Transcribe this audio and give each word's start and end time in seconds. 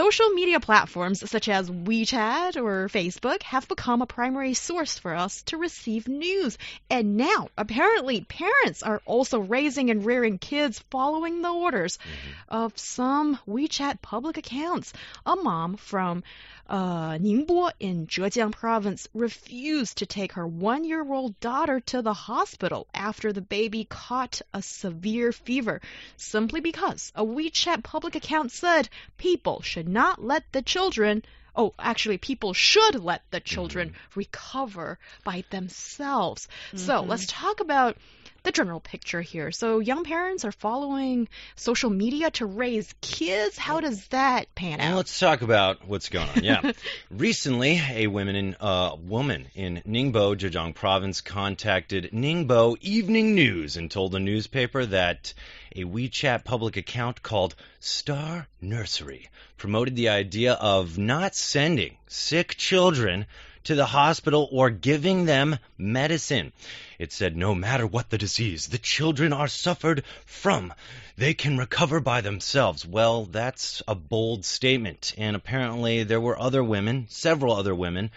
Social 0.00 0.30
media 0.30 0.60
platforms 0.60 1.28
such 1.30 1.46
as 1.46 1.68
WeChat 1.68 2.56
or 2.56 2.88
Facebook 2.88 3.42
have 3.42 3.68
become 3.68 4.00
a 4.00 4.06
primary 4.06 4.54
source 4.54 4.98
for 4.98 5.14
us 5.14 5.42
to 5.42 5.58
receive 5.58 6.08
news. 6.08 6.56
And 6.88 7.18
now, 7.18 7.48
apparently, 7.58 8.22
parents 8.22 8.82
are 8.82 9.02
also 9.04 9.40
raising 9.40 9.90
and 9.90 10.02
rearing 10.02 10.38
kids 10.38 10.82
following 10.90 11.42
the 11.42 11.52
orders 11.52 11.98
mm-hmm. 11.98 12.54
of 12.62 12.78
some 12.78 13.38
WeChat 13.46 14.00
public 14.00 14.38
accounts. 14.38 14.94
A 15.26 15.36
mom 15.36 15.76
from 15.76 16.22
uh, 16.70 17.18
Ningbo 17.18 17.72
in 17.80 18.06
Zhejiang 18.06 18.52
province 18.52 19.08
refused 19.12 19.98
to 19.98 20.06
take 20.06 20.32
her 20.34 20.46
one 20.46 20.84
year 20.84 21.04
old 21.12 21.38
daughter 21.40 21.80
to 21.80 22.00
the 22.00 22.14
hospital 22.14 22.86
after 22.94 23.32
the 23.32 23.40
baby 23.40 23.84
caught 23.84 24.40
a 24.54 24.62
severe 24.62 25.32
fever, 25.32 25.80
simply 26.16 26.60
because 26.60 27.10
a 27.16 27.24
WeChat 27.24 27.82
public 27.82 28.14
account 28.14 28.52
said 28.52 28.88
people 29.18 29.62
should 29.62 29.88
not 29.88 30.22
let 30.24 30.44
the 30.52 30.62
children 30.62 31.24
oh, 31.56 31.74
actually, 31.80 32.16
people 32.16 32.54
should 32.54 32.94
let 33.02 33.22
the 33.32 33.40
children 33.40 33.88
mm-hmm. 33.88 34.20
recover 34.20 34.98
by 35.24 35.42
themselves. 35.50 36.46
Mm-hmm. 36.68 36.78
So 36.78 37.02
let's 37.02 37.26
talk 37.26 37.58
about 37.58 37.96
the 38.42 38.52
general 38.52 38.80
picture 38.80 39.20
here. 39.20 39.50
So 39.50 39.78
young 39.78 40.04
parents 40.04 40.44
are 40.44 40.52
following 40.52 41.28
social 41.56 41.90
media 41.90 42.30
to 42.32 42.46
raise 42.46 42.94
kids. 43.00 43.58
How 43.58 43.80
does 43.80 44.06
that 44.08 44.54
pan 44.54 44.80
out? 44.80 44.90
Now 44.90 44.96
let's 44.96 45.18
talk 45.18 45.42
about 45.42 45.86
what's 45.86 46.08
going 46.08 46.28
on. 46.28 46.44
Yeah, 46.44 46.72
recently 47.10 47.80
a 47.90 48.06
woman 48.06 48.36
in 48.36 48.56
uh, 48.60 48.96
woman 49.00 49.46
in 49.54 49.82
Ningbo, 49.86 50.36
Zhejiang 50.36 50.74
Province, 50.74 51.20
contacted 51.20 52.10
Ningbo 52.12 52.76
Evening 52.80 53.34
News 53.34 53.76
and 53.76 53.90
told 53.90 54.12
the 54.12 54.20
newspaper 54.20 54.86
that 54.86 55.34
a 55.76 55.84
WeChat 55.84 56.44
public 56.44 56.76
account 56.76 57.22
called 57.22 57.54
Star 57.78 58.48
Nursery 58.60 59.28
promoted 59.56 59.94
the 59.94 60.08
idea 60.08 60.54
of 60.54 60.98
not 60.98 61.34
sending 61.34 61.96
sick 62.06 62.56
children 62.56 63.26
to 63.64 63.74
the 63.74 63.86
hospital 63.86 64.48
or 64.52 64.70
giving 64.70 65.24
them 65.24 65.58
medicine. 65.76 66.52
It 66.98 67.12
said 67.12 67.36
no 67.36 67.54
matter 67.54 67.86
what 67.86 68.10
the 68.10 68.18
disease 68.18 68.68
the 68.68 68.78
children 68.78 69.32
are 69.32 69.48
suffered 69.48 70.04
from, 70.26 70.72
they 71.16 71.34
can 71.34 71.58
recover 71.58 72.00
by 72.00 72.20
themselves. 72.20 72.86
Well, 72.86 73.26
that's 73.26 73.82
a 73.86 73.94
bold 73.94 74.44
statement. 74.44 75.14
And 75.18 75.36
apparently 75.36 76.04
there 76.04 76.20
were 76.20 76.38
other 76.38 76.64
women, 76.64 77.06
several 77.08 77.54
other 77.54 77.74
women, 77.74 78.10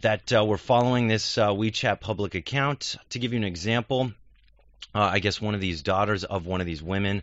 that 0.00 0.32
uh, 0.32 0.44
were 0.44 0.58
following 0.58 1.08
this 1.08 1.38
uh, 1.38 1.48
WeChat 1.48 2.00
public 2.00 2.34
account. 2.34 2.96
To 3.10 3.18
give 3.18 3.32
you 3.32 3.38
an 3.38 3.44
example, 3.44 4.12
uh, 4.94 5.00
I 5.00 5.18
guess 5.18 5.40
one 5.40 5.54
of 5.54 5.60
these 5.60 5.82
daughters 5.82 6.24
of 6.24 6.46
one 6.46 6.60
of 6.60 6.66
these 6.66 6.82
women 6.82 7.22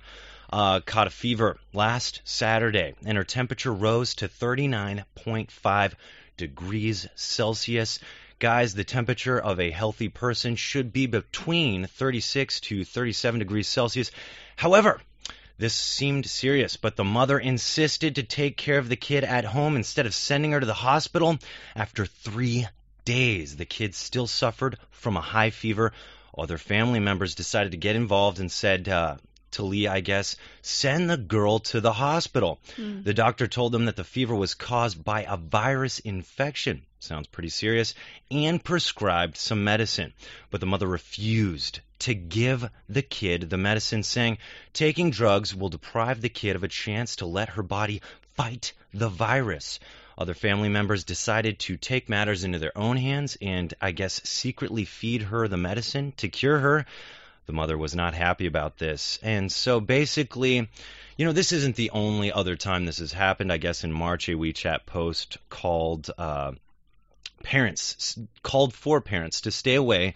uh, 0.52 0.80
caught 0.82 1.08
a 1.08 1.12
fever 1.12 1.58
last 1.74 2.22
Saturday, 2.24 2.94
and 3.06 3.18
her 3.18 3.24
temperature 3.24 3.74
rose 3.74 4.16
to 4.16 4.28
39.5 4.28 5.94
degrees 6.38 7.08
Celsius. 7.16 8.00
Guys, 8.40 8.74
the 8.74 8.84
temperature 8.84 9.40
of 9.40 9.60
a 9.60 9.72
healthy 9.72 10.10
person 10.10 10.56
should 10.56 10.92
be 10.92 11.06
between 11.06 11.88
36 11.88 12.60
to 12.62 12.84
37 12.84 13.40
degrees 13.40 13.68
Celsius. 13.68 14.12
However, 14.56 15.02
this 15.58 15.74
seemed 15.74 16.26
serious, 16.26 16.76
but 16.76 16.98
the 16.98 17.06
mother 17.06 17.40
insisted 17.40 18.16
to 18.16 18.24
take 18.24 18.58
care 18.58 18.78
of 18.78 18.90
the 18.90 18.98
kid 18.98 19.24
at 19.24 19.46
home 19.46 19.78
instead 19.78 20.06
of 20.06 20.14
sending 20.14 20.52
her 20.52 20.60
to 20.60 20.66
the 20.66 20.74
hospital. 20.74 21.38
After 21.76 22.06
three 22.06 22.68
days, 23.06 23.56
the 23.56 23.66
kid 23.66 23.96
still 23.96 24.28
suffered 24.28 24.78
from 24.92 25.16
a 25.16 25.22
high 25.22 25.52
fever. 25.52 25.94
Other 26.38 26.58
family 26.58 27.00
members 27.00 27.36
decided 27.36 27.72
to 27.72 27.78
get 27.78 27.96
involved 27.96 28.40
and 28.40 28.52
said, 28.52 28.90
uh, 28.90 29.16
to 29.56 29.64
Lee, 29.64 29.88
I 29.88 30.00
guess, 30.00 30.38
send 30.62 31.10
the 31.10 31.18
girl 31.18 31.60
to 31.60 31.82
the 31.82 31.94
hospital. 31.94 32.60
Mm. 32.78 33.04
The 33.04 33.14
doctor 33.14 33.48
told 33.48 33.72
them 33.72 33.86
that 33.86 33.96
the 33.96 34.04
fever 34.04 34.36
was 34.36 34.54
caused 34.54 35.04
by 35.04 35.24
a 35.24 35.38
virus 35.38 36.00
infection. 36.00 36.84
Sounds 37.00 37.28
pretty 37.28 37.50
serious. 37.50 37.94
And 38.32 38.64
prescribed 38.64 39.38
some 39.38 39.64
medicine. 39.64 40.14
But 40.50 40.60
the 40.60 40.68
mother 40.68 40.88
refused 40.88 41.82
to 42.00 42.14
give 42.14 42.70
the 42.90 43.02
kid 43.02 43.50
the 43.50 43.58
medicine, 43.58 44.04
saying 44.04 44.38
taking 44.74 45.12
drugs 45.12 45.56
will 45.56 45.70
deprive 45.70 46.22
the 46.22 46.30
kid 46.30 46.56
of 46.56 46.64
a 46.64 46.68
chance 46.68 47.18
to 47.18 47.26
let 47.26 47.50
her 47.50 47.64
body 47.64 48.02
fight 48.36 48.74
the 48.94 49.10
virus. 49.10 49.80
Other 50.18 50.34
family 50.34 50.70
members 50.70 51.04
decided 51.04 51.60
to 51.60 51.78
take 51.78 52.08
matters 52.08 52.44
into 52.44 52.60
their 52.60 52.78
own 52.78 52.98
hands 52.98 53.38
and, 53.42 53.74
I 53.82 53.92
guess, 53.92 54.22
secretly 54.24 54.86
feed 54.86 55.24
her 55.24 55.48
the 55.48 55.58
medicine 55.58 56.14
to 56.18 56.30
cure 56.30 56.60
her. 56.60 56.86
The 57.46 57.54
mother 57.54 57.78
was 57.78 57.96
not 57.96 58.14
happy 58.14 58.48
about 58.48 58.78
this. 58.78 59.20
And 59.22 59.52
so 59.52 59.80
basically, 59.80 60.70
you 61.18 61.26
know, 61.26 61.32
this 61.32 61.52
isn't 61.52 61.76
the 61.76 61.92
only 61.92 62.32
other 62.32 62.56
time 62.56 62.86
this 62.86 63.00
has 63.00 63.14
happened. 63.14 63.52
I 63.52 63.58
guess 63.58 63.84
in 63.84 63.94
March, 63.94 64.30
a 64.30 64.34
WeChat 64.34 64.86
post 64.86 65.38
called 65.50 66.10
uh, 66.18 66.54
parents, 67.44 68.18
called 68.42 68.74
for 68.74 69.02
parents 69.02 69.42
to 69.42 69.52
stay 69.52 69.76
away 69.76 70.16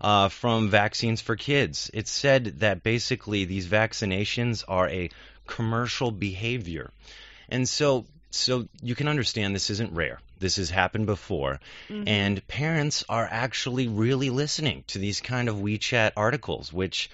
uh, 0.00 0.28
from 0.28 0.68
vaccines 0.68 1.20
for 1.20 1.36
kids. 1.36 1.90
It 1.92 2.08
said 2.08 2.60
that 2.60 2.82
basically 2.82 3.44
these 3.44 3.66
vaccinations 3.66 4.64
are 4.68 4.88
a 4.88 5.10
commercial 5.46 6.10
behavior. 6.10 6.90
And 7.48 7.68
so 7.68 8.06
so 8.30 8.68
you 8.82 8.94
can 8.94 9.08
understand 9.08 9.54
this 9.54 9.70
isn't 9.70 9.92
rare. 9.92 10.20
This 10.38 10.56
has 10.56 10.70
happened 10.70 11.06
before. 11.06 11.60
Mm-hmm. 11.88 12.04
And 12.06 12.46
parents 12.48 13.04
are 13.08 13.26
actually 13.30 13.88
really 13.88 14.30
listening 14.30 14.84
to 14.88 14.98
these 14.98 15.20
kind 15.20 15.48
of 15.48 15.56
WeChat 15.56 16.12
articles, 16.16 16.72
which 16.72 17.10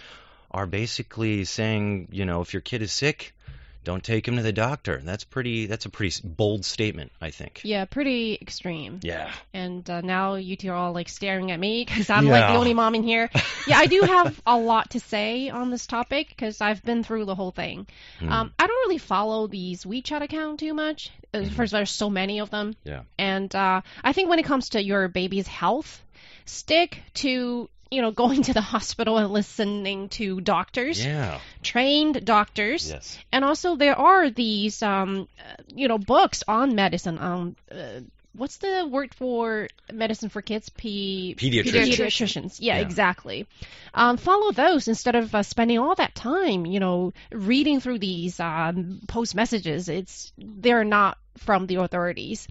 are 0.50 0.66
basically 0.66 1.44
saying, 1.44 2.08
you 2.10 2.24
know, 2.24 2.40
if 2.40 2.52
your 2.52 2.60
kid 2.60 2.82
is 2.82 2.92
sick, 2.92 3.34
don't 3.84 4.02
take 4.02 4.26
him 4.26 4.36
to 4.36 4.42
the 4.42 4.52
doctor. 4.52 5.00
That's 5.04 5.24
pretty. 5.24 5.66
That's 5.66 5.84
a 5.84 5.90
pretty 5.90 6.20
bold 6.24 6.64
statement, 6.64 7.12
I 7.20 7.30
think. 7.30 7.60
Yeah, 7.64 7.84
pretty 7.84 8.38
extreme. 8.40 9.00
Yeah. 9.02 9.30
And 9.52 9.88
uh, 9.88 10.00
now 10.00 10.34
you 10.34 10.56
two 10.56 10.70
are 10.70 10.74
all 10.74 10.92
like 10.92 11.08
staring 11.08 11.50
at 11.50 11.60
me 11.60 11.84
because 11.84 12.10
I'm 12.10 12.26
yeah. 12.26 12.32
like 12.32 12.52
the 12.52 12.58
only 12.58 12.74
mom 12.74 12.94
in 12.94 13.02
here. 13.02 13.30
yeah, 13.66 13.78
I 13.78 13.86
do 13.86 14.00
have 14.00 14.40
a 14.46 14.56
lot 14.56 14.90
to 14.90 15.00
say 15.00 15.50
on 15.50 15.70
this 15.70 15.86
topic 15.86 16.28
because 16.28 16.60
I've 16.60 16.82
been 16.82 17.04
through 17.04 17.26
the 17.26 17.34
whole 17.34 17.50
thing. 17.50 17.86
Mm. 18.20 18.30
Um, 18.30 18.54
I 18.58 18.66
don't 18.66 18.88
really 18.88 18.98
follow 18.98 19.46
these 19.46 19.84
WeChat 19.84 20.22
account 20.22 20.60
too 20.60 20.74
much. 20.74 21.10
Mm. 21.32 21.50
First, 21.50 21.72
there's 21.72 21.90
so 21.90 22.08
many 22.08 22.40
of 22.40 22.50
them. 22.50 22.74
Yeah. 22.84 23.02
And 23.18 23.54
uh, 23.54 23.82
I 24.02 24.12
think 24.12 24.30
when 24.30 24.38
it 24.38 24.44
comes 24.44 24.70
to 24.70 24.82
your 24.82 25.08
baby's 25.08 25.46
health, 25.46 26.02
stick 26.46 27.02
to 27.14 27.68
you 27.94 28.02
know, 28.02 28.10
going 28.10 28.42
to 28.42 28.52
the 28.52 28.60
hospital 28.60 29.18
and 29.18 29.30
listening 29.30 30.08
to 30.10 30.40
doctors, 30.40 31.04
yeah. 31.04 31.40
trained 31.62 32.24
doctors, 32.24 32.90
yes. 32.90 33.18
and 33.32 33.44
also 33.44 33.76
there 33.76 33.98
are 33.98 34.30
these, 34.30 34.82
um, 34.82 35.28
uh, 35.38 35.62
you 35.74 35.88
know, 35.88 35.98
books 35.98 36.42
on 36.48 36.74
medicine. 36.74 37.18
Um, 37.18 37.56
uh, 37.70 38.00
what's 38.36 38.56
the 38.58 38.86
word 38.90 39.14
for 39.14 39.68
medicine 39.92 40.28
for 40.28 40.42
kids? 40.42 40.68
P- 40.68 41.36
pediatricians. 41.38 41.94
Pediatricians. 41.94 42.56
Yeah, 42.60 42.76
yeah. 42.76 42.82
exactly. 42.82 43.46
Um, 43.92 44.16
follow 44.16 44.52
those 44.52 44.88
instead 44.88 45.14
of 45.14 45.34
uh, 45.34 45.42
spending 45.42 45.78
all 45.78 45.94
that 45.94 46.14
time, 46.14 46.66
you 46.66 46.80
know, 46.80 47.12
reading 47.30 47.80
through 47.80 48.00
these 48.00 48.40
um, 48.40 49.00
post 49.06 49.34
messages. 49.34 49.88
It's 49.88 50.32
they're 50.36 50.84
not 50.84 51.18
from 51.38 51.66
the 51.66 51.76
authorities. 51.76 52.48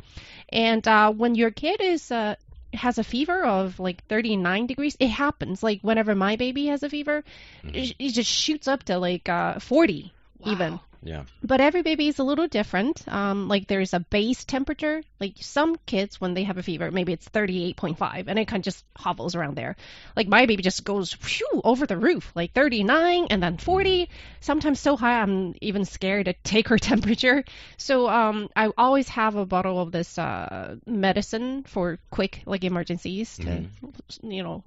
And 0.50 0.88
uh, 0.88 1.12
when 1.12 1.36
your 1.36 1.52
kid 1.52 1.82
is 1.82 2.12
uh, 2.12 2.36
has 2.74 2.98
a 2.98 3.04
fever 3.04 3.44
of 3.44 3.80
like 3.80 4.06
39 4.08 4.68
degrees, 4.68 4.98
it 5.00 5.10
happens. 5.10 5.64
Like 5.64 5.82
whenever 5.82 6.16
my 6.16 6.36
baby 6.36 6.68
has 6.68 6.84
a 6.84 6.90
fever, 6.90 7.24
mm-hmm. 7.64 7.76
it, 7.76 7.96
it, 8.00 8.10
just 8.12 8.30
shoots 8.30 8.68
up 8.68 8.84
to 8.84 8.98
like 8.98 9.30
uh, 9.30 9.60
40 9.60 10.14
wow. 10.40 10.52
even. 10.52 10.80
Yeah. 11.04 11.24
But 11.44 11.60
every 11.60 11.82
baby 11.82 12.08
is 12.08 12.20
a 12.20 12.24
little 12.24 12.48
different. 12.48 13.06
Um, 13.08 13.48
like 13.48 13.68
there's 13.68 13.94
a 13.94 14.00
base 14.00 14.46
temperature. 14.46 15.04
Like 15.20 15.36
some 15.42 15.76
kids, 15.86 16.20
when 16.20 16.34
they 16.34 16.44
have 16.44 16.58
a 16.58 16.64
fever, 16.64 16.92
maybe 16.92 17.14
it's 17.14 17.28
38.5, 17.28 18.26
and 18.28 18.40
it 18.40 18.48
kind 18.48 18.62
of 18.62 18.66
just 18.66 18.86
hovels 18.96 19.36
around 19.36 19.56
there. 19.56 19.76
Like 20.16 20.28
my 20.28 20.46
baby 20.46 20.64
just 20.64 20.84
goes 20.84 21.14
whew, 21.14 21.62
over 21.64 21.86
the 21.86 21.98
roof, 21.98 22.32
like 22.36 22.54
39 22.54 23.28
and 23.30 23.44
then 23.44 23.58
40. 23.58 24.10
Sometimes 24.40 24.80
so 24.80 24.96
high, 24.96 25.22
I'm 25.22 25.56
even 25.62 25.86
scared 25.86 26.26
to 26.26 26.34
take 26.44 26.70
her 26.70 26.78
temperature. 26.80 27.44
So 27.78 28.08
um, 28.08 28.50
I 28.56 28.72
always 28.78 29.10
have 29.10 29.36
a 29.36 29.46
bottle 29.46 29.80
of 29.80 29.92
this 29.92 30.18
uh, 30.18 30.78
medicine 30.86 31.64
for 31.64 32.00
quick 32.12 32.44
like 32.46 32.64
emergencies 32.64 33.36
to, 33.38 33.44
mm-hmm. 33.44 34.32
you 34.32 34.44
know, 34.44 34.64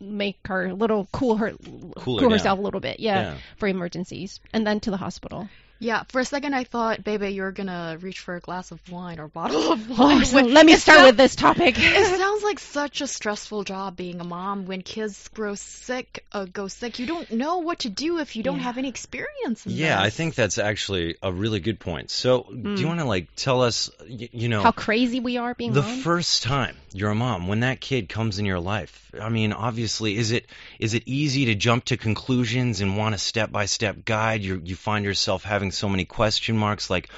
make 0.00 0.38
her 0.46 0.66
a 0.66 0.74
little 0.74 1.08
cool 1.12 1.36
her 1.36 1.52
Cooler 1.52 2.20
cool 2.20 2.30
herself 2.30 2.58
a 2.58 2.62
little 2.62 2.80
bit, 2.80 3.00
yeah, 3.00 3.20
yeah, 3.20 3.38
for 3.56 3.66
emergencies, 3.66 4.40
and 4.52 4.66
then 4.66 4.80
to 4.80 4.90
the 4.90 4.96
hospital. 4.96 5.48
Yeah, 5.80 6.02
for 6.08 6.20
a 6.20 6.24
second 6.24 6.54
I 6.54 6.64
thought, 6.64 7.04
baby, 7.04 7.28
you're 7.28 7.52
gonna 7.52 7.98
reach 8.00 8.18
for 8.18 8.34
a 8.34 8.40
glass 8.40 8.72
of 8.72 8.80
wine 8.90 9.20
or 9.20 9.28
bottle 9.28 9.70
of 9.72 9.86
Oh, 9.92 10.06
wine. 10.06 10.24
so 10.24 10.40
let 10.40 10.66
me 10.66 10.74
start 10.74 10.98
sounds- 10.98 11.06
with 11.10 11.16
this 11.16 11.36
topic. 11.36 11.76
It 11.78 12.18
sounds 12.18 12.42
like 12.42 12.58
such 12.58 13.00
a 13.00 13.06
stressful 13.06 13.62
job 13.62 13.96
being 13.96 14.20
a 14.20 14.24
mom. 14.24 14.66
When 14.66 14.82
kids 14.82 15.28
grow 15.28 15.54
sick, 15.54 16.24
uh, 16.32 16.46
go 16.46 16.66
sick, 16.66 16.98
you 16.98 17.06
don't 17.06 17.30
know 17.30 17.58
what 17.58 17.80
to 17.80 17.90
do 17.90 18.18
if 18.18 18.34
you 18.34 18.42
don't 18.42 18.56
Yeah. 18.56 18.62
have 18.64 18.78
any 18.78 18.88
experience 18.88 19.66
in 19.66 19.72
Yeah, 19.72 20.02
I 20.02 20.10
think 20.10 20.34
that's 20.34 20.58
actually 20.58 21.16
a 21.22 21.32
really 21.32 21.60
good 21.60 21.78
point. 21.78 22.10
So, 22.10 22.42
do 22.50 22.56
you 22.80 22.86
Mm. 22.86 22.88
want 22.88 23.00
to 23.00 23.04
like 23.06 23.28
tell 23.36 23.62
us, 23.62 23.88
y- 24.00 24.30
you 24.32 24.48
know, 24.48 24.62
How 24.62 24.72
crazy 24.72 25.20
we 25.20 25.36
are 25.36 25.54
being 25.54 25.72
the 25.74 25.82
mom. 25.82 25.98
first 26.00 26.42
time 26.42 26.76
you're 26.92 27.10
a 27.10 27.14
mom, 27.14 27.46
when 27.46 27.60
that 27.60 27.80
kid 27.80 28.08
comes 28.08 28.40
in 28.40 28.46
your 28.46 28.58
life? 28.60 29.12
I 29.20 29.28
mean, 29.28 29.52
obviously, 29.52 30.16
is 30.16 30.32
it 30.32 30.46
is 30.80 30.94
it 30.94 31.04
easy 31.06 31.46
to 31.46 31.54
jump 31.54 31.84
to 31.86 31.96
conclusions 31.96 32.80
and 32.80 32.96
want 32.98 33.14
a 33.14 33.18
step 33.18 33.50
by 33.52 33.66
step 33.66 34.04
guide? 34.04 34.42
You 34.42 34.60
you 34.64 34.74
find 34.74 35.04
yourself 35.04 35.44
having 35.44 35.67
so 35.70 35.88
many 35.88 36.04
question 36.04 36.56
marks, 36.56 36.90
like 36.90 37.08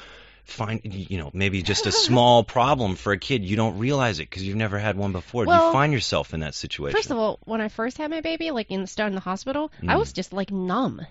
find 0.44 0.80
you 0.84 1.18
know 1.18 1.30
maybe 1.32 1.62
just 1.62 1.86
a 1.86 1.92
small 1.92 2.42
problem 2.58 2.96
for 2.96 3.12
a 3.12 3.18
kid 3.18 3.44
you 3.44 3.54
don't 3.54 3.78
realize 3.78 4.18
it 4.18 4.28
because 4.28 4.42
you've 4.42 4.56
never 4.56 4.80
had 4.80 4.96
one 4.96 5.12
before 5.12 5.46
do 5.46 5.52
you 5.52 5.60
find 5.60 5.92
yourself 5.92 6.34
in 6.34 6.40
that 6.40 6.54
situation 6.56 6.96
First 6.96 7.10
of 7.12 7.18
all, 7.18 7.38
when 7.44 7.60
I 7.60 7.68
first 7.68 7.98
had 7.98 8.10
my 8.10 8.20
baby, 8.20 8.50
like 8.50 8.68
in 8.70 8.86
start 8.88 9.08
in 9.10 9.14
the 9.14 9.20
hospital, 9.20 9.70
I 9.86 9.94
Mm. 9.94 9.98
was 10.00 10.12
just 10.12 10.32
like 10.32 10.50
numb. 10.50 11.06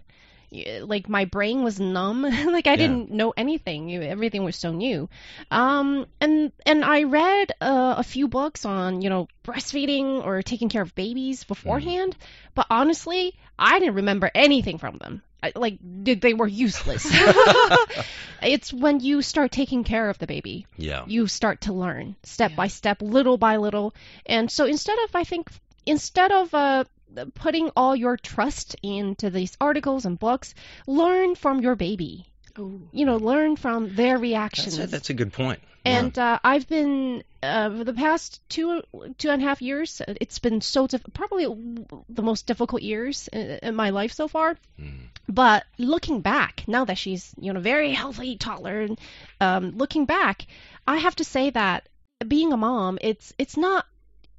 Like 0.81 1.07
my 1.07 1.25
brain 1.25 1.63
was 1.63 1.80
numb. 1.80 2.24
like 2.56 2.65
I 2.68 2.71
Yeah. 2.71 2.75
didn't 2.75 3.12
know 3.12 3.33
anything. 3.38 3.95
Everything 3.95 4.44
was 4.44 4.56
so 4.57 4.71
new. 4.74 5.07
Um, 5.51 6.07
and 6.19 6.51
and 6.65 6.83
I 6.83 7.03
read 7.03 7.51
uh, 7.62 7.95
a 7.97 8.03
few 8.03 8.27
books 8.27 8.65
on 8.65 9.01
you 9.03 9.09
know 9.09 9.27
breastfeeding 9.45 10.25
or 10.25 10.42
taking 10.42 10.68
care 10.68 10.81
of 10.81 10.95
babies 10.95 11.44
beforehand. 11.45 12.18
But 12.56 12.65
honestly, 12.69 13.35
I 13.57 13.80
didn't 13.80 13.95
remember 13.95 14.30
anything 14.33 14.80
from 14.80 14.97
them. 14.97 15.21
I, 15.41 15.53
like 15.56 15.77
did 16.03 16.21
they 16.21 16.33
were 16.33 16.47
useless. 16.47 17.06
it's 18.41 18.74
when 18.74 19.00
you 19.00 19.21
start 19.21 19.51
taking 19.51 19.83
care 19.83 20.09
of 20.09 20.18
the 20.18 20.27
baby 20.27 20.65
yeah 20.77 21.03
you 21.07 21.27
start 21.27 21.62
to 21.62 21.74
learn 21.74 22.15
step 22.24 22.51
Yeah. 22.51 22.57
by 22.57 22.68
step, 22.68 23.01
little 23.01 23.38
by 23.38 23.57
little. 23.57 23.94
And 24.25 24.50
so 24.51 24.65
instead 24.65 24.97
of, 25.06 25.15
I 25.15 25.24
think, 25.24 25.50
instead 25.86 26.31
of 26.31 26.53
uh, 26.53 26.83
putting 27.36 27.69
all 27.75 27.95
your 27.95 28.18
trust 28.18 28.75
into 28.83 29.30
these 29.30 29.56
articles 29.59 30.06
and 30.06 30.18
books, 30.19 30.53
learn 30.88 31.36
from 31.36 31.62
your 31.62 31.75
baby. 31.75 32.25
Ooh. 32.57 32.88
You 32.92 33.06
know, 33.06 33.18
learn 33.18 33.56
from 33.56 33.95
their 33.95 34.18
reactions. 34.18 34.77
that's 34.77 34.89
a, 34.89 34.92
that's 34.92 35.09
a 35.09 35.13
good 35.13 35.31
point 35.33 35.59
Yeah. 35.86 36.00
And 36.00 36.20
uh, 36.20 36.40
I've 36.44 36.68
been 36.68 37.24
uh, 37.42 37.70
for 37.70 37.84
the 37.84 37.94
past 37.94 38.42
two 38.50 38.81
two 39.18 39.30
and 39.30 39.42
a 39.42 39.46
half 39.46 39.62
years. 39.62 40.02
It's 40.08 40.40
been 40.40 40.62
so 40.62 40.88
diff- 40.88 41.06
probably 41.14 41.46
the 42.10 42.22
most 42.22 42.48
difficult 42.48 42.81
years 42.81 43.30
in, 43.31 43.60
in 43.64 43.76
my 43.76 43.90
life 43.92 44.12
so 44.12 44.28
far. 44.28 44.58
Mm. 44.80 45.08
But 45.28 45.66
looking 45.78 46.22
back, 46.22 46.64
now 46.68 46.86
that 46.86 46.98
she's 46.98 47.34
you 47.40 47.54
know 47.54 47.60
very 47.60 47.94
healthy 47.94 48.36
toddler, 48.36 48.81
and 48.81 49.00
um, 49.40 49.72
looking 49.78 50.06
back, 50.06 50.48
I 50.88 50.98
have 50.98 51.16
to 51.18 51.24
say 51.24 51.50
that 51.52 51.88
being 52.28 52.52
a 52.52 52.58
mom, 52.58 52.98
it's 53.02 53.34
it's 53.38 53.56
not 53.56 53.86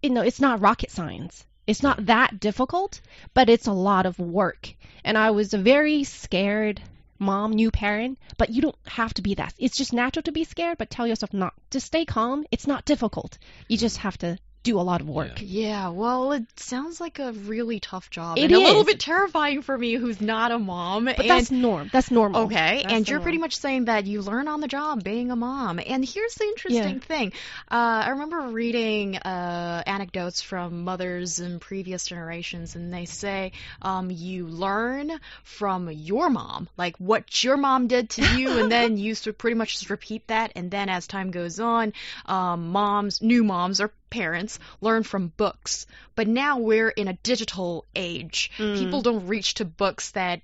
you 0.03 0.11
know 0.11 0.23
it's 0.23 0.41
not 0.41 0.61
rocket 0.61 0.91
science. 0.91 1.47
It's 1.67 1.83
not 1.83 2.07
that 2.07 2.41
difficult, 2.41 3.01
but 3.33 3.49
it's 3.49 3.69
a 3.69 3.73
lot 3.73 4.05
of 4.05 4.19
work. 4.19 4.75
And 5.05 5.17
I 5.17 5.31
was 5.31 5.55
very 5.55 6.05
scared 6.05 6.83
mom, 7.21 7.53
new 7.53 7.71
parent, 7.71 8.19
but 8.37 8.51
you 8.51 8.63
don't 8.63 8.79
have 8.87 9.15
to 9.15 9.23
be 9.23 9.35
that. 9.35 9.55
It's 9.59 9.77
just 9.77 9.93
natural 9.93 10.23
to 10.25 10.33
be 10.33 10.45
scared, 10.45 10.79
but 10.79 10.91
tell 10.91 11.07
yourself 11.07 11.33
not 11.33 11.55
to 11.71 11.81
stay 11.81 12.05
calm. 12.05 12.47
It's 12.51 12.67
not 12.67 12.85
difficult. 12.85 13.39
You 13.69 13.77
just 13.77 13.99
have 13.99 14.19
to 14.19 14.39
do 14.63 14.79
a 14.79 14.83
lot 14.83 15.01
of 15.01 15.09
work. 15.09 15.39
Yeah, 15.39 15.89
well, 15.89 16.33
it 16.33 16.45
sounds 16.57 17.01
like 17.01 17.19
a 17.19 17.33
really 17.33 17.81
tough 17.81 18.11
job. 18.11 18.39
It 18.39 18.45
and 18.45 18.53
a 18.53 18.59
little 18.59 18.85
bit 18.85 19.01
terrifying 19.01 19.63
for 19.63 19.77
me 19.77 19.95
who's 19.95 20.21
not 20.21 20.53
a 20.53 20.59
mom. 20.59 21.07
But 21.07 21.21
and 21.21 21.31
that's 21.31 21.51
norm. 21.51 21.89
That's 21.93 22.11
normal. 22.11 22.43
Okay, 22.43 22.83
That's 22.83 22.93
and 22.93 23.09
you're 23.09 23.21
pretty 23.21 23.39
much 23.39 23.57
saying 23.57 23.87
that 23.87 24.07
you 24.07 24.21
learn 24.21 24.49
on 24.49 24.61
the 24.61 24.69
job 24.69 25.03
being 25.03 25.31
a 25.31 25.37
mom. 25.37 25.81
And 25.85 26.05
here's 26.05 26.35
the 26.35 26.45
interesting 26.45 27.01
thing. 27.01 27.33
Uh, 27.71 28.03
I 28.05 28.09
remember 28.11 28.41
reading 28.49 29.17
uh, 29.17 29.83
anecdotes 29.87 30.43
from 30.43 30.85
mothers 30.85 31.41
in 31.41 31.59
previous 31.59 32.07
generations, 32.07 32.77
and 32.77 32.93
they 32.93 33.07
say 33.07 33.53
um, 33.81 34.11
you 34.11 34.47
learn 34.47 35.11
from 35.43 35.91
your 35.91 36.29
mom, 36.29 36.69
like 36.77 36.97
what 36.99 37.43
your 37.43 37.57
mom 37.57 37.87
did 37.87 38.11
to 38.11 38.37
you, 38.37 38.59
and 38.59 38.71
then 38.73 38.99
you 38.99 39.15
pretty 39.39 39.55
much 39.55 39.79
just 39.79 39.91
repeat 39.91 40.27
that. 40.29 40.53
And 40.55 40.71
then 40.71 40.91
as 40.91 41.07
time 41.07 41.31
goes 41.31 41.61
on, 41.61 41.95
um, 42.27 42.69
moms, 42.69 43.23
new 43.23 43.43
moms, 43.43 43.81
or 43.81 43.93
parents 44.11 44.59
learn 44.81 45.03
from 45.03 45.33
books. 45.37 45.87
But 46.15 46.29
now 46.29 46.59
we're 46.59 46.91
in 46.91 47.09
a 47.09 47.15
digital 47.15 47.87
age. 47.95 48.51
Mm. 48.59 48.79
People 48.79 49.03
don't 49.03 49.27
reach 49.27 49.55
to 49.55 49.65
books 49.65 50.11
that 50.11 50.43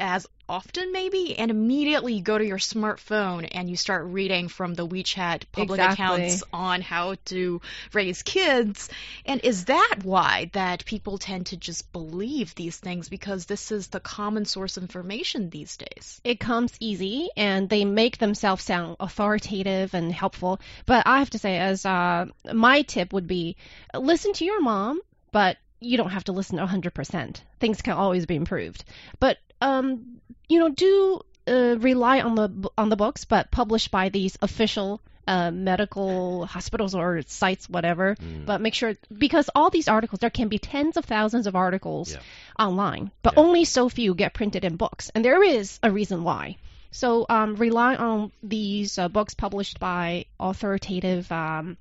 as 0.00 0.26
often 0.48 0.90
maybe 0.90 1.38
and 1.38 1.50
immediately 1.50 2.14
you 2.14 2.22
go 2.22 2.36
to 2.36 2.44
your 2.44 2.58
smartphone 2.58 3.46
and 3.52 3.70
you 3.70 3.76
start 3.76 4.06
reading 4.06 4.48
from 4.48 4.74
the 4.74 4.86
WeChat 4.86 5.44
public 5.52 5.78
Exactly. 5.78 5.92
accounts 5.94 6.42
on 6.52 6.80
how 6.80 7.14
to 7.26 7.60
raise 7.92 8.22
kids 8.24 8.88
and 9.24 9.40
is 9.44 9.66
that 9.66 9.98
why 10.02 10.50
that 10.54 10.84
people 10.84 11.18
tend 11.18 11.46
to 11.46 11.56
just 11.56 11.92
believe 11.92 12.54
these 12.56 12.76
things 12.76 13.08
because 13.08 13.46
this 13.46 13.70
is 13.70 13.86
the 13.88 14.00
common 14.00 14.44
source 14.44 14.76
information 14.76 15.50
these 15.50 15.76
days 15.76 16.20
it 16.24 16.40
comes 16.40 16.72
easy 16.80 17.28
and 17.36 17.68
they 17.68 17.84
make 17.84 18.18
themselves 18.18 18.64
sound 18.64 18.96
authoritative 19.00 19.94
and 19.94 20.12
helpful. 20.12 20.60
But 20.86 21.06
I 21.06 21.18
have 21.18 21.30
to 21.30 21.38
say, 21.38 21.58
as 21.58 21.84
uh, 21.84 22.26
my 22.52 22.82
tip 22.82 23.12
would 23.12 23.26
be, 23.26 23.56
listen 23.94 24.32
to 24.34 24.44
your 24.44 24.60
mom, 24.60 25.00
but 25.32 25.56
you 25.80 25.96
don't 25.96 26.10
have 26.10 26.24
to 26.24 26.32
listen 26.32 26.58
100%. 26.58 27.40
Things 27.58 27.82
can 27.82 27.94
always 27.94 28.26
be 28.26 28.36
improved. 28.36 28.84
But 29.18 29.38
um, 29.60 30.20
you 30.48 30.58
know, 30.58 30.68
do 30.70 31.20
uh, 31.46 31.76
rely 31.78 32.20
on 32.20 32.34
the 32.34 32.70
on 32.76 32.88
the 32.88 32.96
books, 32.96 33.24
but 33.24 33.50
published 33.50 33.90
by 33.90 34.08
these 34.08 34.36
official. 34.42 35.00
Uh, 35.28 35.52
medical 35.52 36.44
hospitals 36.46 36.92
or 36.92 37.22
sites, 37.26 37.68
whatever, 37.68 38.16
Mm. 38.16 38.46
but 38.46 38.60
make 38.60 38.74
sure 38.74 38.94
because 39.16 39.48
all 39.54 39.70
these 39.70 39.86
articles, 39.86 40.18
there 40.18 40.30
can 40.30 40.48
be 40.48 40.58
tens 40.58 40.96
of 40.96 41.04
thousands 41.04 41.46
of 41.46 41.54
articles 41.54 42.10
Yeah. 42.10 42.18
online, 42.58 43.12
but 43.22 43.34
Yeah. 43.36 43.42
only 43.44 43.64
so 43.64 43.88
few 43.88 44.14
get 44.14 44.34
printed 44.34 44.64
in 44.64 44.74
books, 44.74 45.10
and 45.14 45.24
there 45.24 45.44
is 45.44 45.78
a 45.84 45.90
reason 45.92 46.24
why. 46.24 46.56
So 46.90 47.26
um, 47.28 47.54
rely 47.54 47.94
on 47.94 48.32
these 48.42 48.98
uh, 48.98 49.06
books 49.08 49.34
published 49.34 49.78
by 49.78 50.24
authoritative, 50.40 51.30
um, 51.30 51.76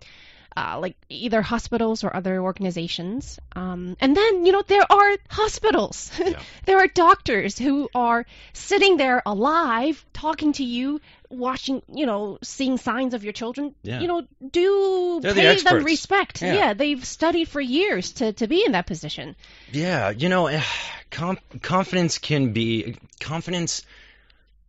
uh, 0.57 0.77
like 0.79 0.95
either 1.09 1.41
hospitals 1.41 2.03
or 2.03 2.15
other 2.15 2.41
organizations. 2.41 3.39
Um, 3.55 3.95
and 3.99 4.15
then 4.15 4.45
you 4.45 4.51
know 4.51 4.61
there 4.65 4.85
are 4.89 5.17
hospitals, 5.29 6.11
Yeah. 6.19 6.39
there 6.65 6.77
are 6.79 6.87
doctors 6.87 7.57
who 7.57 7.89
are 7.93 8.25
sitting 8.53 8.97
there 8.97 9.21
alive, 9.25 10.03
talking 10.13 10.53
to 10.53 10.63
you, 10.63 11.01
watching, 11.29 11.81
you 11.93 12.05
know, 12.05 12.39
seeing 12.41 12.77
signs 12.77 13.13
of 13.13 13.23
your 13.23 13.33
children. 13.33 13.75
Yeah. 13.83 13.99
You 14.01 14.07
know, 14.07 14.21
do 14.51 15.19
They're 15.21 15.33
the 15.33 15.41
pay 15.41 15.61
them 15.61 15.83
respect. 15.83 16.41
Yeah. 16.41 16.73
they've 16.73 17.03
studied 17.05 17.47
for 17.47 17.61
years 17.61 18.13
to 18.13 18.33
to 18.33 18.47
be 18.47 18.65
in 18.65 18.71
that 18.73 18.87
position. 18.87 19.35
Yeah, 19.71 20.09
you 20.09 20.29
know, 20.29 20.49
com- 21.11 21.39
confidence 21.61 22.17
can 22.17 22.53
be 22.53 22.95
confidence. 23.19 23.83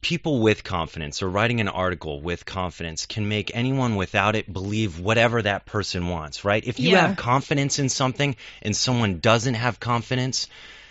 People 0.00 0.40
with 0.40 0.64
confidence 0.64 1.22
or 1.22 1.28
writing 1.28 1.60
an 1.60 1.68
article 1.68 2.20
with 2.20 2.46
confidence 2.46 3.06
can 3.06 3.28
make 3.28 3.50
anyone 3.54 3.96
without 3.96 4.34
it 4.34 4.50
believe 4.50 4.98
whatever 4.98 5.42
that 5.42 5.66
person 5.66 6.08
wants, 6.08 6.44
right? 6.44 6.64
If 6.66 6.80
you 6.80 6.90
Yeah. 6.90 7.08
have 7.08 7.16
confidence 7.16 7.78
in 7.78 7.88
something 7.90 8.36
and 8.62 8.74
someone 8.74 9.18
doesn't 9.18 9.54
have 9.54 9.78
confidence, 9.78 10.48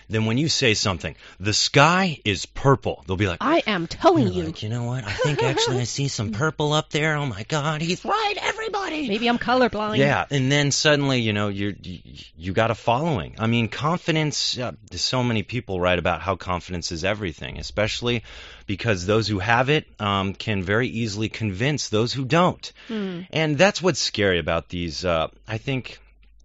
then 0.10 0.26
when 0.26 0.38
you 0.38 0.50
say 0.50 0.74
something, 0.74 1.16
the 1.40 1.54
sky 1.54 2.20
is 2.26 2.48
purple, 2.48 3.04
they'll 3.06 3.16
be 3.16 3.28
like, 3.28 3.38
I 3.42 3.62
am 3.68 3.86
telling 3.86 4.34
you. 4.34 4.46
like, 4.46 4.64
you 4.64 4.70
know 4.70 4.86
what? 4.86 5.04
I 5.04 5.12
think 5.12 5.44
actually 5.44 5.80
I 5.80 5.84
see 5.84 6.08
some 6.08 6.32
purple 6.42 6.74
up 6.74 6.90
there. 6.90 7.16
Oh 7.16 7.28
my 7.28 7.44
God, 7.44 7.82
he's 7.82 8.04
right, 8.04 8.36
everybody. 8.42 9.08
Maybe 9.08 9.28
I'm 9.28 9.38
colorblind. 9.38 9.98
Yeah, 9.98 10.26
and 10.32 10.52
then 10.52 10.72
suddenly, 10.72 11.20
you 11.22 11.32
know, 11.34 11.50
you're, 11.50 11.74
you 11.82 12.00
you 12.36 12.54
got 12.54 12.72
a 12.72 12.76
following. 12.76 13.36
I 13.38 13.48
mean, 13.48 13.68
confidence. 13.68 14.58
Uh, 14.58 14.72
so 14.92 15.24
many 15.24 15.44
people 15.44 15.80
write 15.80 16.00
about 16.00 16.22
how 16.22 16.36
confidence 16.36 16.92
is 16.92 17.04
everything, 17.04 17.60
especially 17.60 18.24
because 18.66 19.06
those 19.06 19.28
who 19.28 19.40
have 19.40 19.70
it 19.70 19.86
um, 20.00 20.34
can 20.34 20.64
very 20.64 20.88
easily 20.88 21.30
convince 21.30 21.90
those 21.90 22.14
who 22.14 22.26
don't. 22.26 22.72
Hmm. 22.88 23.22
And 23.32 23.58
that's 23.58 23.82
what's 23.82 24.00
scary 24.00 24.40
about 24.40 24.70
these. 24.70 25.06
Uh, 25.06 25.28
I 25.48 25.60
think. 25.60 26.00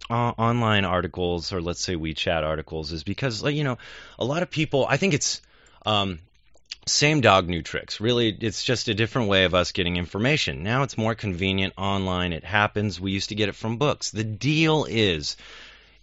Uh, 0.09 0.33
online 0.37 0.85
articles, 0.85 1.51
or 1.51 1.61
let's 1.61 1.81
say 1.81 1.95
WeChat 1.95 2.43
articles, 2.43 2.91
is 2.91 3.03
because, 3.03 3.41
like, 3.41 3.55
you 3.55 3.63
know, 3.63 3.77
a 4.19 4.25
lot 4.25 4.43
of 4.43 4.51
people. 4.51 4.85
I 4.87 4.97
think 4.97 5.15
it's 5.15 5.41
um, 5.83 6.19
same 6.85 7.21
dog, 7.21 7.47
new 7.49 7.63
tricks. 7.63 7.99
Really, 7.99 8.29
it's 8.29 8.63
just 8.63 8.87
a 8.87 8.93
different 8.93 9.29
way 9.29 9.45
of 9.45 9.55
us 9.55 9.71
getting 9.71 9.97
information. 9.97 10.61
Now 10.61 10.83
it's 10.83 10.97
more 10.97 11.15
convenient 11.15 11.73
online. 11.77 12.33
It 12.33 12.43
happens. 12.43 13.01
We 13.01 13.11
used 13.11 13.29
to 13.29 13.35
get 13.35 13.49
it 13.49 13.55
from 13.55 13.77
books. 13.77 14.11
The 14.11 14.23
deal 14.23 14.85
is 14.87 15.37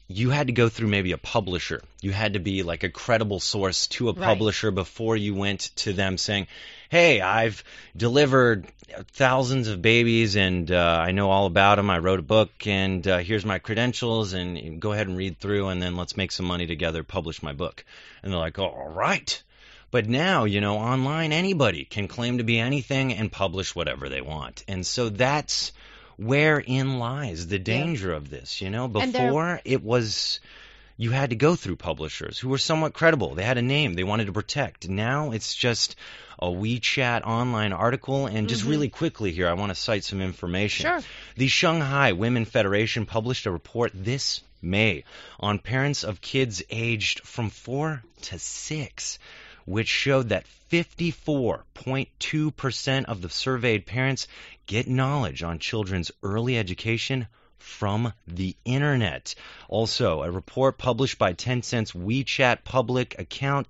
you 0.09 0.31
had 0.31 0.49
to 0.49 0.53
go 0.53 0.69
through 0.69 0.89
maybe 0.89 1.13
a 1.13 1.19
publisher. 1.19 1.81
You 2.01 2.11
had 2.11 2.33
to 2.33 2.41
be 2.41 2.65
like 2.65 2.83
a 2.83 2.91
credible 2.91 3.39
source 3.39 3.87
to 3.89 4.09
a 4.09 4.13
Right. 4.13 4.25
publisher 4.25 4.73
before 4.73 5.17
you 5.17 5.35
went 5.37 5.71
to 5.77 5.93
them 5.93 6.19
saying, 6.19 6.49
"Hey, 6.93 7.23
I've 7.23 7.65
delivered 7.97 8.67
thousands 9.13 9.67
of 9.69 9.81
babies 9.81 10.37
and 10.37 10.71
uh, 10.71 11.03
I 11.09 11.13
know 11.13 11.31
all 11.31 11.47
about 11.47 11.77
them. 11.77 11.89
I 11.89 11.97
wrote 11.97 12.19
a 12.19 12.23
book 12.37 12.67
and 12.67 13.09
uh, 13.09 13.17
here's 13.21 13.47
my 13.47 13.59
credentials 13.59 14.35
and 14.35 14.79
go 14.79 14.93
ahead 14.93 15.09
and 15.09 15.17
read 15.17 15.39
through 15.39 15.69
and 15.69 15.81
then 15.81 15.97
let's 15.97 16.19
make 16.19 16.33
some 16.33 16.45
money 16.45 16.67
together, 16.67 17.03
publish 17.03 17.43
my 17.43 17.55
book." 17.55 17.87
And 18.23 18.31
they're 18.31 18.39
like, 18.39 18.59
"All 18.59 18.91
right." 18.91 19.43
But 19.91 20.07
now, 20.07 20.45
you 20.45 20.61
know, 20.61 20.77
online 20.77 21.33
anybody 21.33 21.87
can 21.87 22.09
claim 22.09 22.37
to 22.37 22.45
be 22.45 22.59
anything 22.59 23.15
and 23.15 23.33
publish 23.33 23.75
whatever 23.75 24.11
they 24.11 24.21
want. 24.21 24.63
And 24.69 24.85
so 24.87 25.09
that's 25.09 25.73
wherein 26.19 26.99
lies 26.99 27.47
the 27.47 27.59
danger 27.59 28.13
of 28.13 28.29
this, 28.29 28.61
you 28.61 28.69
know? 28.69 28.87
Before 28.87 29.63
it 29.65 29.83
was 29.83 30.41
you 30.97 31.11
had 31.11 31.31
to 31.31 31.37
go 31.37 31.57
through 31.57 31.77
publishers 31.77 32.39
who 32.39 32.49
were 32.49 32.59
somewhat 32.59 32.95
credible. 32.95 33.35
They 33.35 33.45
had 33.45 33.59
a 33.59 33.63
name 33.63 33.95
they 33.95 34.05
wanted 34.05 34.27
to 34.27 34.33
protect. 34.33 34.89
Now 34.89 35.33
it's 35.33 35.55
just 35.55 35.97
a 36.39 36.47
WeChat 36.47 37.23
online 37.23 37.73
article. 37.73 38.27
And 38.27 38.49
just 38.49 38.63
mm-hmm. 38.63 38.71
really 38.71 38.89
quickly 38.89 39.33
here, 39.33 39.49
I 39.49 39.55
want 39.55 39.71
to 39.71 39.77
cite 39.77 40.05
some 40.05 40.21
information. 40.21 40.87
Sure. 40.87 41.01
The 41.37 41.49
Shanghai 41.49 42.13
Women 42.13 42.45
Federation 42.45 43.07
published 43.07 43.47
a 43.47 43.51
report 43.51 43.91
this 43.95 44.43
May 44.61 45.05
on 45.41 45.59
parents 45.59 46.05
of 46.05 46.21
kids 46.21 46.63
aged 46.71 47.21
from 47.21 47.49
4 47.51 48.03
to 48.23 48.39
6, 48.39 49.19
which 49.65 49.89
showed 49.89 50.29
that 50.29 50.47
54.2% 50.71 53.05
of 53.05 53.23
the 53.23 53.29
surveyed 53.29 53.87
parents 53.87 54.29
get 54.67 54.87
knowledge 54.89 55.43
on 55.43 55.59
children's 55.59 56.13
early 56.23 56.57
education 56.57 57.27
from 57.63 58.13
the 58.27 58.57
internet. 58.65 59.35
Also, 59.69 60.23
a 60.23 60.31
report 60.31 60.79
published 60.79 61.19
by 61.19 61.33
Tencent's 61.33 61.93
WeChat 61.93 62.65
public 62.65 63.19
account 63.19 63.67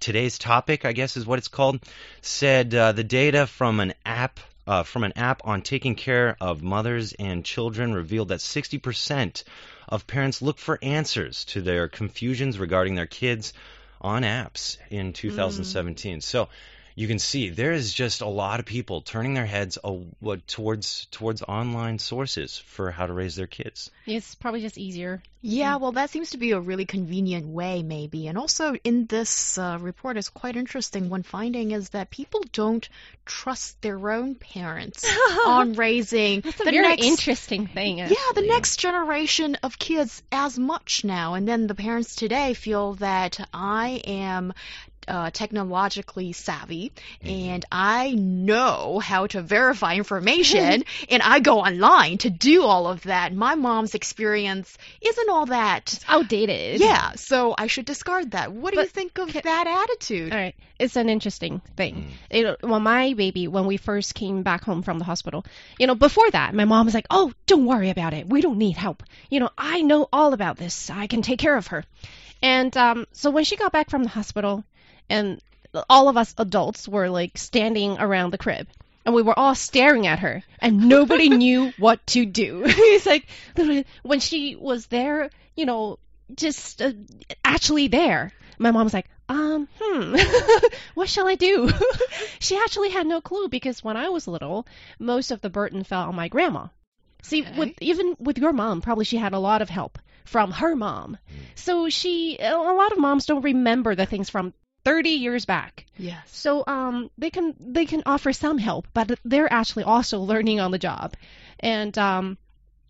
today's 0.00 0.38
topic, 0.38 0.84
I 0.84 0.92
guess 0.92 1.16
is 1.16 1.26
what 1.26 1.38
it's 1.38 1.48
called, 1.48 1.80
said 2.20 2.74
uh, 2.74 2.92
the 2.92 3.04
data 3.04 3.46
from 3.46 3.80
an 3.80 3.94
app 4.04 4.40
uh, 4.66 4.84
from 4.84 5.02
an 5.02 5.12
app 5.16 5.42
on 5.44 5.62
taking 5.62 5.96
care 5.96 6.36
of 6.40 6.62
mothers 6.62 7.12
and 7.14 7.44
children 7.44 7.92
revealed 7.92 8.28
that 8.28 8.38
60% 8.38 9.42
of 9.88 10.06
parents 10.06 10.40
look 10.40 10.58
for 10.58 10.78
answers 10.82 11.44
to 11.46 11.60
their 11.60 11.88
confusions 11.88 12.60
regarding 12.60 12.94
their 12.94 13.06
kids 13.06 13.52
on 14.00 14.22
apps 14.22 14.76
in 14.88 15.12
2017. 15.12 16.20
So 16.20 16.48
you 16.94 17.08
can 17.08 17.18
see 17.18 17.48
there 17.50 17.72
is 17.72 17.92
just 17.92 18.20
a 18.20 18.26
lot 18.28 18.60
of 18.60 18.66
people 18.66 19.00
turning 19.00 19.34
their 19.34 19.46
heads 19.46 19.78
towards 20.46 21.06
towards 21.10 21.42
online 21.42 21.98
sources 21.98 22.58
for 22.58 22.90
how 22.90 23.06
to 23.06 23.12
raise 23.12 23.36
their 23.36 23.46
kids. 23.46 23.90
It's 24.06 24.34
probably 24.34 24.60
just 24.60 24.78
easier. 24.78 25.22
Yeah, 25.44 25.76
well, 25.76 25.90
that 25.92 26.10
seems 26.10 26.30
to 26.30 26.36
be 26.38 26.52
a 26.52 26.60
really 26.60 26.84
convenient 26.84 27.48
way, 27.48 27.82
maybe. 27.82 28.28
And 28.28 28.38
also, 28.38 28.76
in 28.84 29.06
this 29.06 29.58
uh, 29.58 29.76
report, 29.80 30.16
is 30.16 30.28
quite 30.28 30.54
interesting. 30.56 31.08
One 31.08 31.24
finding 31.24 31.72
is 31.72 31.88
that 31.90 32.10
people 32.10 32.44
don't 32.52 32.88
trust 33.26 33.82
their 33.82 34.10
own 34.12 34.36
parents 34.36 35.04
on 35.46 35.72
raising 35.72 36.42
That's 36.42 36.60
a 36.60 36.64
the 36.64 36.70
very 36.70 36.86
next. 36.86 37.04
interesting 37.04 37.66
thing. 37.66 37.98
yeah, 37.98 38.06
the 38.36 38.46
next 38.46 38.76
generation 38.76 39.56
of 39.64 39.80
kids 39.80 40.22
as 40.30 40.60
much 40.60 41.02
now. 41.04 41.34
And 41.34 41.48
then 41.48 41.66
the 41.66 41.74
parents 41.74 42.14
today 42.14 42.54
feel 42.54 42.94
that 42.94 43.44
I 43.52 44.00
am 44.04 44.52
uh, 45.08 45.30
technologically 45.30 46.32
savvy 46.32 46.92
and 47.22 47.64
I 47.70 48.12
know 48.12 48.98
how 48.98 49.26
to 49.28 49.42
verify 49.42 49.94
information 49.94 50.84
and 51.10 51.22
I 51.22 51.40
go 51.40 51.60
online 51.60 52.18
to 52.18 52.30
do 52.30 52.62
all 52.62 52.86
of 52.86 53.02
that. 53.02 53.34
My 53.34 53.54
mom's 53.54 53.94
experience 53.94 54.76
isn't 55.00 55.28
all 55.30 55.46
that. 55.46 55.98
outdated. 56.08 56.80
Yeah, 56.80 57.12
so 57.12 57.54
I 57.56 57.66
should 57.66 57.84
discard 57.84 58.32
that. 58.32 58.52
What 58.52 58.74
do 58.74 58.80
you 58.80 58.86
think 58.86 59.18
of 59.18 59.32
that 59.32 59.66
attitude? 59.66 60.32
All 60.32 60.38
right, 60.38 60.54
it's 60.78 60.96
an 60.96 61.08
interesting 61.08 61.60
thing. 61.76 62.12
You 62.30 62.44
know, 62.44 62.56
well, 62.62 62.80
my 62.80 63.12
baby, 63.14 63.48
when 63.48 63.66
we 63.66 63.76
first 63.76 64.14
came 64.14 64.42
back 64.42 64.64
home 64.64 64.82
from 64.82 64.98
the 64.98 65.04
hospital, 65.04 65.44
you 65.78 65.86
know, 65.86 65.94
before 65.94 66.30
that, 66.30 66.54
my 66.54 66.64
mom 66.64 66.86
was 66.86 66.94
like, 66.94 67.06
"Oh, 67.10 67.32
don't 67.46 67.66
worry 67.66 67.90
about 67.90 68.14
it. 68.14 68.28
We 68.28 68.40
don't 68.40 68.58
need 68.58 68.76
help. 68.76 69.02
You 69.30 69.40
know, 69.40 69.50
I 69.56 69.82
know 69.82 70.08
all 70.12 70.32
about 70.32 70.56
this. 70.56 70.90
I 70.90 71.06
can 71.06 71.22
take 71.22 71.38
care 71.38 71.56
of 71.56 71.68
her." 71.68 71.84
And 72.42 72.76
um, 72.76 73.06
so 73.12 73.30
when 73.30 73.44
she 73.44 73.56
got 73.56 73.72
back 73.72 73.88
from 73.88 74.02
the 74.02 74.08
hospital, 74.08 74.64
and 75.12 75.40
all 75.88 76.08
of 76.08 76.16
us 76.16 76.34
adults 76.38 76.88
were 76.88 77.08
like 77.08 77.38
standing 77.38 77.98
around 77.98 78.32
the 78.32 78.38
crib. 78.38 78.66
And 79.04 79.14
we 79.14 79.22
were 79.22 79.36
all 79.38 79.54
staring 79.54 80.06
at 80.06 80.20
her, 80.20 80.42
and 80.60 80.88
nobody 80.88 81.28
knew 81.42 81.72
what 81.76 82.06
to 82.08 82.24
do. 82.24 82.62
it's 82.66 83.06
like 83.06 83.26
when 84.02 84.20
she 84.20 84.54
was 84.54 84.86
there, 84.86 85.28
you 85.56 85.66
know, 85.66 85.98
just 86.36 86.80
uh, 86.80 86.92
actually 87.44 87.88
there. 87.88 88.30
My 88.58 88.70
mom 88.70 88.84
was 88.84 88.94
like, 88.94 89.08
um, 89.28 89.66
hmm, 89.80 90.14
what 90.94 91.08
shall 91.08 91.26
I 91.26 91.34
do? 91.34 91.68
she 92.38 92.56
actually 92.56 92.90
had 92.90 93.06
no 93.08 93.20
clue 93.20 93.48
because 93.48 93.82
when 93.82 93.96
I 93.96 94.08
was 94.10 94.28
little, 94.28 94.66
most 95.00 95.32
of 95.32 95.40
the 95.40 95.50
burden 95.50 95.82
fell 95.82 96.02
on 96.08 96.14
my 96.14 96.28
grandma. 96.28 96.68
See, 97.22 97.42
Okay. 97.42 97.58
with 97.58 97.74
even 97.80 98.16
with 98.20 98.38
your 98.38 98.52
mom, 98.52 98.82
probably 98.82 99.04
she 99.04 99.16
had 99.16 99.32
a 99.32 99.38
lot 99.38 99.62
of 99.62 99.68
help 99.68 99.98
from 100.24 100.52
her 100.52 100.76
mom. 100.76 101.18
So 101.56 101.88
she, 101.88 102.38
a 102.38 102.56
lot 102.56 102.92
of 102.92 102.98
moms 102.98 103.26
don't 103.26 103.42
remember 103.42 103.94
the 103.96 104.06
things 104.06 104.30
from 104.30 104.54
30 104.84 105.10
years 105.10 105.44
back. 105.44 105.86
Yes. 105.96 106.20
So 106.26 106.64
um, 106.66 107.10
they 107.18 107.30
can 107.30 107.54
they 107.60 107.86
can 107.86 108.02
offer 108.06 108.32
some 108.32 108.58
help, 108.58 108.86
but 108.92 109.18
they're 109.24 109.52
actually 109.52 109.84
also 109.84 110.18
learning 110.32 110.60
on 110.60 110.70
the 110.70 110.78
job. 110.78 111.14
And 111.60 111.96
um, 111.98 112.38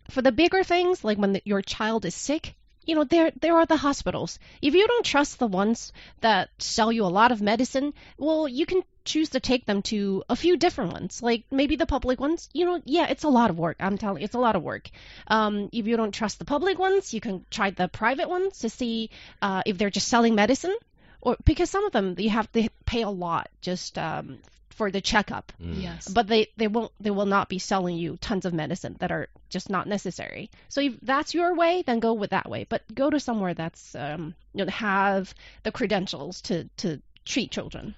for 0.09 0.21
the 0.21 0.31
bigger 0.31 0.63
things, 0.63 1.03
like 1.03 1.17
when 1.17 1.33
the, 1.33 1.41
your 1.45 1.61
child 1.61 2.05
is 2.05 2.15
sick, 2.15 2.55
you 2.85 2.95
know, 2.95 3.03
there 3.03 3.31
there 3.39 3.57
are 3.57 3.65
the 3.65 3.77
hospitals. 3.77 4.39
If 4.61 4.73
you 4.73 4.87
don't 4.87 5.05
trust 5.05 5.39
the 5.39 5.47
ones 5.47 5.93
that 6.21 6.49
sell 6.57 6.91
you 6.91 7.05
a 7.05 7.15
lot 7.19 7.31
of 7.31 7.41
medicine, 7.41 7.93
well, 8.17 8.47
you 8.47 8.65
can 8.65 8.83
choose 9.05 9.29
to 9.29 9.39
take 9.39 9.65
them 9.65 9.81
to 9.81 10.23
a 10.29 10.35
few 10.35 10.57
different 10.57 10.93
ones, 10.93 11.21
like 11.21 11.43
maybe 11.51 11.75
the 11.75 11.85
public 11.85 12.19
ones. 12.19 12.49
You 12.53 12.65
know, 12.65 12.81
yeah, 12.85 13.07
it's 13.09 13.23
a 13.23 13.29
lot 13.29 13.49
of 13.49 13.57
work. 13.57 13.77
I'm 13.79 13.97
telling 13.97 14.21
you, 14.21 14.25
it's 14.25 14.35
a 14.35 14.39
lot 14.39 14.55
of 14.55 14.63
work. 14.63 14.89
Um, 15.27 15.69
if 15.71 15.87
you 15.87 15.97
don't 15.97 16.13
trust 16.13 16.39
the 16.39 16.45
public 16.45 16.79
ones, 16.79 17.13
you 17.13 17.21
can 17.21 17.45
try 17.49 17.69
the 17.69 17.87
private 17.87 18.29
ones 18.29 18.59
to 18.59 18.69
see 18.69 19.09
uh, 19.41 19.61
if 19.65 19.77
they're 19.77 19.89
just 19.89 20.07
selling 20.07 20.35
medicine, 20.35 20.75
or 21.23 21.37
because 21.45 21.69
some 21.69 21.85
of 21.85 21.91
them 21.93 22.15
you 22.17 22.29
have 22.29 22.51
to 22.51 22.69
pay 22.85 23.01
a 23.01 23.09
lot 23.09 23.49
just 23.61 23.97
um, 23.97 24.37
for 24.69 24.91
the 24.91 25.01
checkup. 25.01 25.51
Yes. 25.59 26.07
but 26.07 26.27
they 26.27 26.47
they 26.57 26.67
won't 26.67 26.91
they 26.99 27.11
will 27.11 27.25
not 27.25 27.47
be 27.49 27.59
selling 27.59 27.95
you 27.97 28.17
tons 28.17 28.45
of 28.45 28.53
medicine 28.53 28.95
that 28.99 29.11
are 29.11 29.27
just 29.49 29.69
not 29.69 29.87
necessary. 29.87 30.49
So 30.69 30.81
if 30.81 30.93
that's 31.01 31.33
your 31.33 31.55
way 31.55 31.83
then 31.85 31.99
go 31.99 32.13
with 32.13 32.31
that 32.31 32.49
way. 32.49 32.65
But 32.67 32.81
go 32.93 33.09
to 33.09 33.19
somewhere 33.19 33.53
that's 33.53 33.95
um 33.95 34.35
you 34.53 34.65
know 34.65 34.71
have 34.71 35.33
the 35.63 35.71
credentials 35.71 36.41
to 36.41 36.65
to 36.77 37.01
treat 37.25 37.51
children. 37.51 37.95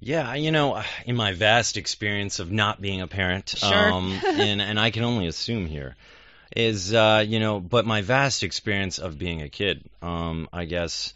Yeah, 0.00 0.34
you 0.34 0.52
know, 0.52 0.82
in 1.06 1.16
my 1.16 1.32
vast 1.32 1.76
experience 1.76 2.38
of 2.38 2.52
not 2.52 2.80
being 2.80 3.00
a 3.00 3.08
parent, 3.08 3.54
Sure. 3.56 3.92
um, 3.92 4.20
and 4.24 4.62
and 4.62 4.78
I 4.78 4.90
can 4.90 5.02
only 5.02 5.26
assume 5.26 5.66
here, 5.66 5.96
is 6.54 6.94
uh, 6.94 7.24
you 7.26 7.40
know, 7.40 7.58
but 7.58 7.84
my 7.86 8.02
vast 8.02 8.42
experience 8.44 8.98
of 9.00 9.18
being 9.18 9.42
a 9.42 9.48
kid, 9.48 9.82
um, 10.02 10.48
I 10.52 10.66
guess, 10.66 11.14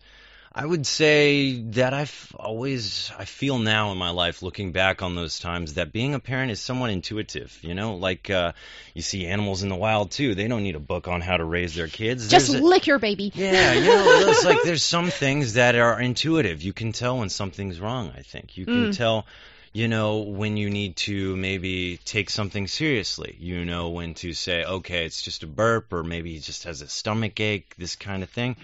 I 0.55 0.67
would 0.67 0.87
say 0.87 1.63
that 1.73 1.95
I've 1.95 2.37
always, 2.39 3.11
I 3.19 3.25
feel 3.25 3.59
now 3.59 3.91
in 3.93 3.97
my 3.99 4.11
life, 4.11 4.43
looking 4.43 4.73
back 4.73 5.01
on 5.01 5.15
those 5.15 5.39
times, 5.39 5.75
that 5.75 5.93
being 5.93 6.15
a 6.15 6.21
parent 6.21 6.51
is 6.51 6.61
somewhat 6.61 6.91
intuitive. 6.91 7.59
You 7.63 7.75
know, 7.75 7.97
like 7.97 8.29
uh, 8.29 8.53
you 8.95 9.01
see 9.01 9.27
animals 9.27 9.63
in 9.63 9.71
the 9.71 9.77
wild 9.77 10.11
too; 10.11 10.35
they 10.35 10.49
don't 10.49 10.63
need 10.63 10.77
a 10.77 10.81
book 10.81 11.09
on 11.09 11.23
how 11.23 11.39
to 11.39 11.45
raise 11.45 11.75
their 11.75 11.89
kids. 11.89 12.29
just 12.29 12.49
There's 12.51 12.63
a- 12.63 12.65
lick 12.65 12.87
your 12.87 12.99
baby 12.99 13.33
yeah, 13.35 13.73
you 13.73 13.89
know, 13.89 14.29
it's 14.29 14.45
like 14.45 14.63
there's 14.63 14.85
some 14.85 15.11
things 15.11 15.55
that 15.55 15.75
are 15.75 15.99
intuitive. 15.99 16.61
You 16.63 16.75
can 16.75 16.93
tell 16.93 17.19
when 17.19 17.31
something's 17.31 17.81
wrong, 17.81 18.13
I 18.15 18.21
think. 18.21 18.59
You 18.59 18.67
can 18.67 18.89
Mm. 18.89 18.93
tell, 18.97 19.27
you 19.73 19.89
know, 19.89 20.19
when 20.19 20.59
you 20.59 20.69
need 20.69 20.97
to 20.97 21.35
maybe 21.35 21.99
take 22.05 22.29
something 22.29 22.69
seriously. 22.69 23.37
You 23.41 23.65
know 23.65 23.89
when 23.89 24.13
to 24.15 24.35
say, 24.35 24.65
okay, 24.65 25.07
it's 25.07 25.23
just 25.23 25.45
a 25.45 25.47
burp, 25.47 25.95
or 25.95 26.03
maybe 26.03 26.35
he 26.35 26.41
just 26.41 26.65
has 26.65 26.83
a 26.83 26.89
stomach 26.89 27.41
ache, 27.41 27.75
this 27.79 27.97
kind 27.97 28.23
of 28.23 28.29
thing. 28.29 28.57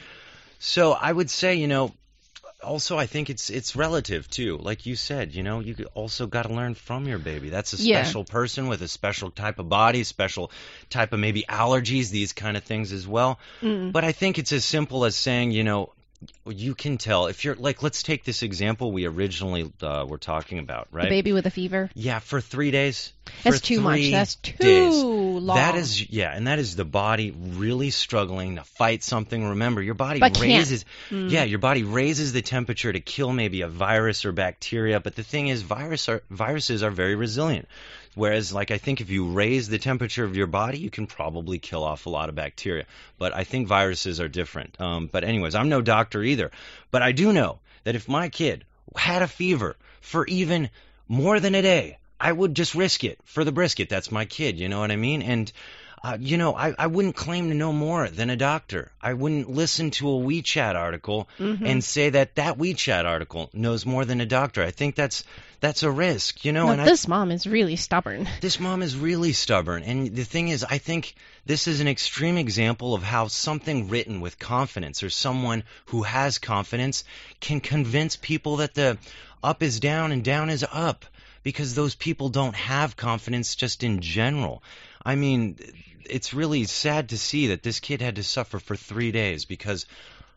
So 0.58 0.92
I 0.92 1.12
would 1.12 1.30
say, 1.30 1.54
you 1.54 1.68
know, 1.68 1.94
also 2.62 2.98
I 2.98 3.06
think 3.06 3.30
it's 3.30 3.50
it's 3.50 3.76
relative 3.76 4.28
too. 4.28 4.58
Like 4.58 4.86
you 4.86 4.96
said, 4.96 5.34
you 5.34 5.42
know, 5.42 5.60
you 5.60 5.76
also 5.94 6.26
got 6.26 6.42
to 6.44 6.52
learn 6.52 6.74
from 6.74 7.06
your 7.06 7.18
baby. 7.18 7.50
That's 7.50 7.72
a 7.72 7.76
Yeah. 7.76 8.02
special 8.02 8.24
person 8.24 8.66
with 8.68 8.82
a 8.82 8.88
special 8.88 9.30
type 9.30 9.58
of 9.58 9.68
body, 9.68 10.02
special 10.04 10.50
type 10.90 11.12
of 11.12 11.20
maybe 11.20 11.44
allergies, 11.48 12.10
these 12.10 12.32
kind 12.32 12.56
of 12.56 12.64
things 12.64 12.92
as 12.92 13.06
well. 13.06 13.38
Mm. 13.62 13.92
But 13.92 14.04
I 14.04 14.12
think 14.12 14.38
it's 14.38 14.52
as 14.52 14.64
simple 14.64 15.04
as 15.04 15.14
saying, 15.14 15.52
you 15.52 15.62
know, 15.62 15.92
you 16.46 16.74
can 16.74 16.98
tell 16.98 17.26
if 17.26 17.44
you're 17.44 17.54
like, 17.54 17.82
let's 17.82 18.02
take 18.02 18.24
this 18.24 18.42
example 18.42 18.90
we 18.90 19.06
originally 19.06 19.72
uh, 19.82 20.04
were 20.08 20.18
talking 20.18 20.58
about, 20.58 20.90
the 20.90 20.96
right? 20.96 21.08
baby 21.08 21.32
with 21.32 21.46
a 21.46 21.50
fever 21.50 21.90
Yeah, 21.94 22.18
for 22.18 22.40
three 22.40 22.70
days. 22.70 23.12
that's 23.44 23.60
too 23.60 23.80
much 23.80 24.10
that's 24.10 24.34
too 24.36 24.54
days. 24.58 24.94
long 24.94 25.56
That 25.56 25.76
is, 25.76 26.10
yeah, 26.10 26.34
and 26.34 26.46
that 26.46 26.58
is 26.58 26.74
the 26.74 26.84
body 26.84 27.30
really 27.30 27.90
struggling 27.90 28.56
to 28.56 28.64
fight 28.64 29.02
something. 29.04 29.44
Remember, 29.50 29.80
your 29.82 29.94
body 29.94 30.18
But 30.20 30.40
raises, 30.40 30.84
Mm. 31.10 31.30
yeah, 31.30 31.44
your 31.44 31.60
body 31.60 31.84
raises 31.84 32.32
the 32.32 32.42
temperature 32.42 32.92
to 32.92 33.00
kill 33.00 33.32
maybe 33.32 33.60
a 33.60 33.68
virus 33.68 34.24
or 34.24 34.32
bacteria. 34.32 34.98
But 35.00 35.14
the 35.14 35.22
thing 35.22 35.48
is, 35.48 35.62
virus 35.62 36.08
are, 36.08 36.22
viruses 36.30 36.82
are 36.82 36.90
very 36.90 37.14
resilient. 37.14 37.68
Whereas, 38.14 38.52
like, 38.52 38.70
I 38.70 38.78
think 38.78 39.00
if 39.00 39.10
you 39.10 39.28
raise 39.28 39.68
the 39.68 39.78
temperature 39.78 40.24
of 40.24 40.36
your 40.36 40.46
body, 40.46 40.78
you 40.78 40.90
can 40.90 41.06
probably 41.06 41.58
kill 41.58 41.84
off 41.84 42.06
a 42.06 42.10
lot 42.10 42.28
of 42.28 42.34
bacteria. 42.34 42.84
But 43.18 43.34
I 43.34 43.44
think 43.44 43.68
viruses 43.68 44.20
are 44.20 44.28
different. 44.28 44.80
Um, 44.80 45.08
but 45.10 45.24
anyways, 45.24 45.54
I'm 45.54 45.68
no 45.68 45.80
doctor 45.80 46.22
either. 46.22 46.50
But 46.90 47.02
I 47.02 47.12
do 47.12 47.32
know 47.32 47.58
that 47.84 47.94
if 47.94 48.08
my 48.08 48.28
kid 48.28 48.64
had 48.96 49.22
a 49.22 49.28
fever 49.28 49.76
for 50.00 50.26
even 50.26 50.70
more 51.08 51.40
than 51.40 51.54
a 51.54 51.62
day, 51.62 51.98
I 52.20 52.32
would 52.32 52.54
just 52.54 52.74
risk 52.74 53.04
it 53.04 53.18
for 53.24 53.44
the 53.44 53.52
brisket. 53.52 53.88
That's 53.88 54.10
my 54.10 54.24
kid, 54.24 54.58
you 54.58 54.68
know 54.68 54.80
what 54.80 54.90
I 54.90 54.96
mean? 54.96 55.22
And 55.22 55.52
Uh, 56.02 56.16
you 56.20 56.36
know, 56.36 56.54
I, 56.54 56.74
I 56.78 56.86
wouldn't 56.86 57.16
claim 57.16 57.48
to 57.48 57.54
know 57.54 57.72
more 57.72 58.08
than 58.08 58.30
a 58.30 58.36
doctor. 58.36 58.90
I 59.02 59.14
wouldn't 59.14 59.50
listen 59.50 59.90
to 59.92 60.08
a 60.08 60.20
WeChat 60.20 60.74
article 60.74 61.28
Mhm. 61.38 61.66
and 61.66 61.84
say 61.84 62.10
that 62.10 62.36
that 62.36 62.58
WeChat 62.58 63.04
article 63.04 63.50
knows 63.52 63.84
more 63.84 64.04
than 64.04 64.20
a 64.20 64.26
doctor. 64.26 64.62
I 64.62 64.70
think 64.70 64.94
that's 64.94 65.24
that's 65.60 65.82
a 65.82 65.90
risk, 65.90 66.44
you 66.44 66.52
know. 66.52 66.66
No, 66.66 66.72
and 66.72 66.80
I, 66.80 66.84
this 66.84 67.08
mom 67.08 67.32
is 67.32 67.46
really 67.46 67.74
stubborn. 67.76 68.28
this 68.40 68.60
mom 68.60 68.82
is 68.82 68.96
really 68.96 69.32
stubborn. 69.32 69.82
And 69.82 70.14
the 70.14 70.24
thing 70.24 70.48
is, 70.48 70.64
I 70.64 70.78
think 70.78 71.14
this 71.46 71.66
is 71.66 71.80
an 71.80 71.88
extreme 71.88 72.38
example 72.38 72.94
of 72.94 73.02
how 73.02 73.26
something 73.26 73.88
written 73.88 74.20
with 74.20 74.38
confidence 74.38 75.02
or 75.02 75.10
someone 75.10 75.64
who 75.86 76.04
has 76.04 76.38
confidence 76.38 77.02
can 77.40 77.60
convince 77.60 78.14
people 78.16 78.58
that 78.58 78.74
the 78.74 78.98
up 79.42 79.62
is 79.62 79.80
down 79.80 80.12
and 80.12 80.22
down 80.22 80.50
is 80.50 80.64
up 80.70 81.04
because 81.42 81.74
those 81.74 81.94
people 81.94 82.28
don't 82.28 82.54
have 82.54 82.96
confidence 82.96 83.56
just 83.56 83.82
in 83.82 84.00
general. 84.00 84.62
I 85.08 85.14
mean, 85.16 85.56
it's 86.04 86.34
really 86.34 86.64
sad 86.64 87.08
to 87.10 87.18
see 87.18 87.48
that 87.48 87.62
this 87.62 87.80
kid 87.80 88.02
had 88.02 88.16
to 88.16 88.22
suffer 88.22 88.58
for 88.58 88.76
three 88.76 89.10
days 89.10 89.46
because 89.46 89.86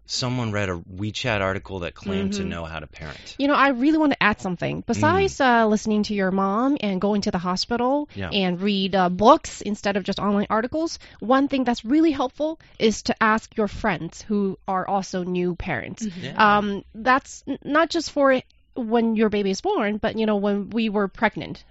someone 0.05 0.51
read 0.53 0.69
a 0.69 0.77
WeChat 0.77 1.41
article 1.41 1.79
that 1.79 1.93
claimed 1.93 2.33
to 2.33 2.43
Mhm. 2.43 2.47
know 2.47 2.65
how 2.65 2.79
to 2.79 2.87
parent. 2.87 3.35
You 3.37 3.47
know, 3.49 3.53
I 3.53 3.69
really 3.69 3.97
want 3.97 4.13
to 4.13 4.23
add 4.23 4.39
something. 4.41 4.83
Besides 4.87 5.39
uh, 5.41 5.67
listening 5.67 6.03
to 6.03 6.13
your 6.13 6.31
mom 6.31 6.77
and 6.79 7.01
going 7.01 7.21
to 7.23 7.31
the 7.31 7.37
hospital 7.37 8.07
Yeah. 8.15 8.29
and 8.29 8.61
read 8.61 8.95
uh, 8.95 9.09
books 9.09 9.61
instead 9.61 9.97
of 9.97 10.03
just 10.03 10.19
online 10.19 10.47
articles, 10.49 10.99
one 11.19 11.47
thing 11.49 11.65
that's 11.65 11.83
really 11.85 12.11
helpful 12.11 12.59
is 12.79 13.03
to 13.03 13.23
ask 13.23 13.55
your 13.57 13.67
friends 13.67 14.21
who 14.21 14.57
are 14.67 14.87
also 14.87 15.23
new 15.23 15.55
parents. 15.55 16.05
Yeah. 16.05 16.57
Um, 16.57 16.83
that's 16.95 17.43
n- 17.47 17.59
not 17.63 17.89
just 17.89 18.11
for 18.11 18.41
when 18.75 19.15
your 19.17 19.29
baby 19.29 19.51
is 19.51 19.59
born, 19.61 19.97
but 19.97 20.17
you 20.17 20.25
know 20.25 20.37
when 20.37 20.69
we 20.69 20.87
were 20.89 21.07
pregnant. 21.09 21.63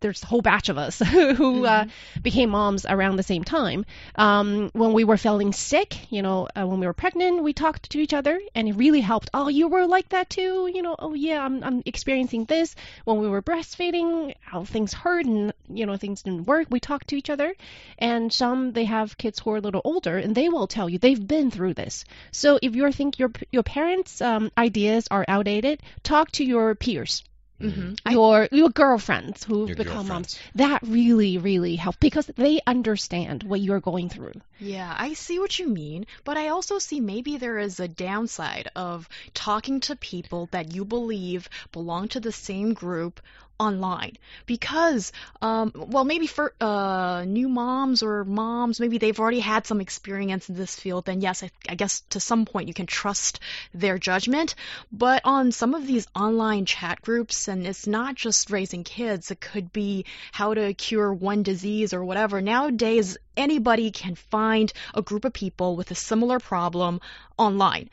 There's 0.00 0.22
a 0.22 0.26
whole 0.26 0.42
batch 0.42 0.68
of 0.68 0.78
us 0.78 0.98
who 1.36 1.64
uh, 1.64 1.86
became 2.22 2.50
moms 2.50 2.86
around 2.86 3.16
the 3.16 3.22
same 3.22 3.44
time. 3.44 3.84
Um, 4.16 4.70
when 4.72 4.92
we 4.92 5.04
were 5.04 5.16
feeling 5.16 5.52
sick, 5.52 6.10
you 6.10 6.22
know, 6.22 6.48
uh, 6.56 6.66
when 6.66 6.80
we 6.80 6.86
were 6.86 6.94
pregnant, 6.94 7.42
we 7.42 7.52
talked 7.52 7.90
to 7.90 7.98
each 7.98 8.14
other, 8.14 8.40
and 8.54 8.68
it 8.68 8.72
really 8.72 9.00
helped. 9.00 9.30
Oh, 9.34 9.48
you 9.48 9.68
were 9.68 9.86
like 9.86 10.08
that 10.10 10.30
too, 10.30 10.70
you 10.72 10.82
know. 10.82 10.96
Oh 10.98 11.14
yeah, 11.14 11.44
I'm 11.44 11.62
I'm 11.62 11.82
experiencing 11.86 12.44
this. 12.46 12.74
When 13.04 13.18
we 13.18 13.28
were 13.28 13.42
breastfeeding, 13.42 14.34
how 14.40 14.64
things 14.64 14.92
hurt 14.92 15.26
and 15.26 15.52
you 15.68 15.86
know 15.86 15.96
things 15.96 16.22
didn't 16.22 16.46
work. 16.46 16.68
We 16.70 16.80
talked 16.80 17.08
to 17.08 17.16
each 17.16 17.30
other, 17.30 17.54
and 17.98 18.32
some 18.32 18.72
they 18.72 18.84
have 18.84 19.18
kids 19.18 19.38
who 19.38 19.50
are 19.52 19.58
a 19.58 19.60
little 19.60 19.82
older, 19.84 20.18
and 20.18 20.34
they 20.34 20.48
will 20.48 20.66
tell 20.66 20.88
you 20.88 20.98
they've 20.98 21.26
been 21.26 21.50
through 21.50 21.74
this. 21.74 22.04
So 22.32 22.58
if 22.62 22.74
you 22.74 22.90
think 22.92 23.18
your 23.18 23.30
your 23.52 23.62
parents' 23.62 24.20
um, 24.20 24.50
ideas 24.56 25.08
are 25.10 25.24
outdated, 25.28 25.82
talk 26.02 26.30
to 26.32 26.44
your 26.44 26.74
peers 26.74 27.22
hmm 27.60 27.94
your 28.10 28.48
your 28.52 28.70
girlfriends 28.70 29.44
who've 29.44 29.68
Your 29.68 29.76
become 29.76 30.06
girlfriends. 30.06 30.36
moms. 30.36 30.40
That 30.54 30.82
really, 30.82 31.38
really 31.38 31.76
helps 31.76 31.98
because 31.98 32.26
they 32.26 32.60
understand 32.66 33.42
what 33.44 33.60
you're 33.60 33.80
going 33.80 34.08
through. 34.08 34.40
Yeah, 34.58 34.94
I 34.98 35.14
see 35.14 35.38
what 35.38 35.58
you 35.58 35.68
mean, 35.68 36.06
but 36.24 36.36
I 36.36 36.48
also 36.48 36.78
see 36.78 37.00
maybe 37.00 37.36
there 37.36 37.58
is 37.58 37.80
a 37.80 37.88
downside 37.88 38.68
of 38.76 39.08
talking 39.34 39.80
to 39.80 39.96
people 39.96 40.48
that 40.52 40.72
you 40.72 40.84
believe 40.84 41.48
belong 41.72 42.08
to 42.08 42.20
the 42.20 42.32
same 42.32 42.72
group 42.74 43.20
online. 43.60 44.16
Because 44.46 45.12
um 45.42 45.72
well 45.74 46.04
maybe 46.04 46.26
for 46.26 46.54
uh 46.60 47.24
new 47.26 47.48
moms 47.48 48.02
or 48.02 48.24
moms 48.24 48.80
maybe 48.80 48.98
they've 48.98 49.20
already 49.20 49.40
had 49.40 49.66
some 49.66 49.80
experience 49.80 50.48
in 50.48 50.56
this 50.56 50.74
field 50.74 51.04
then 51.04 51.20
yes 51.20 51.42
I, 51.42 51.50
I 51.68 51.74
guess 51.74 52.00
to 52.10 52.20
some 52.20 52.46
point 52.46 52.68
you 52.68 52.74
can 52.74 52.86
trust 52.86 53.38
their 53.74 53.98
judgment. 53.98 54.54
But 54.90 55.20
on 55.24 55.52
some 55.52 55.74
of 55.74 55.86
these 55.86 56.06
online 56.16 56.64
chat 56.64 57.02
groups 57.02 57.46
and 57.48 57.66
it's 57.66 57.86
not 57.86 58.14
just 58.14 58.50
raising 58.50 58.82
kids 58.82 59.30
it 59.30 59.40
could 59.40 59.72
be 59.72 60.06
how 60.32 60.54
to 60.54 60.72
cure 60.74 61.12
one 61.12 61.42
disease 61.42 61.92
or 61.92 62.02
whatever. 62.04 62.40
Nowadays 62.40 63.18
anybody 63.36 63.90
can 63.90 64.14
find 64.14 64.72
a 64.94 65.02
group 65.02 65.24
of 65.26 65.32
people 65.34 65.76
with 65.76 65.90
a 65.90 65.94
similar 65.94 66.38
problem 66.38 67.00
online. 67.36 67.90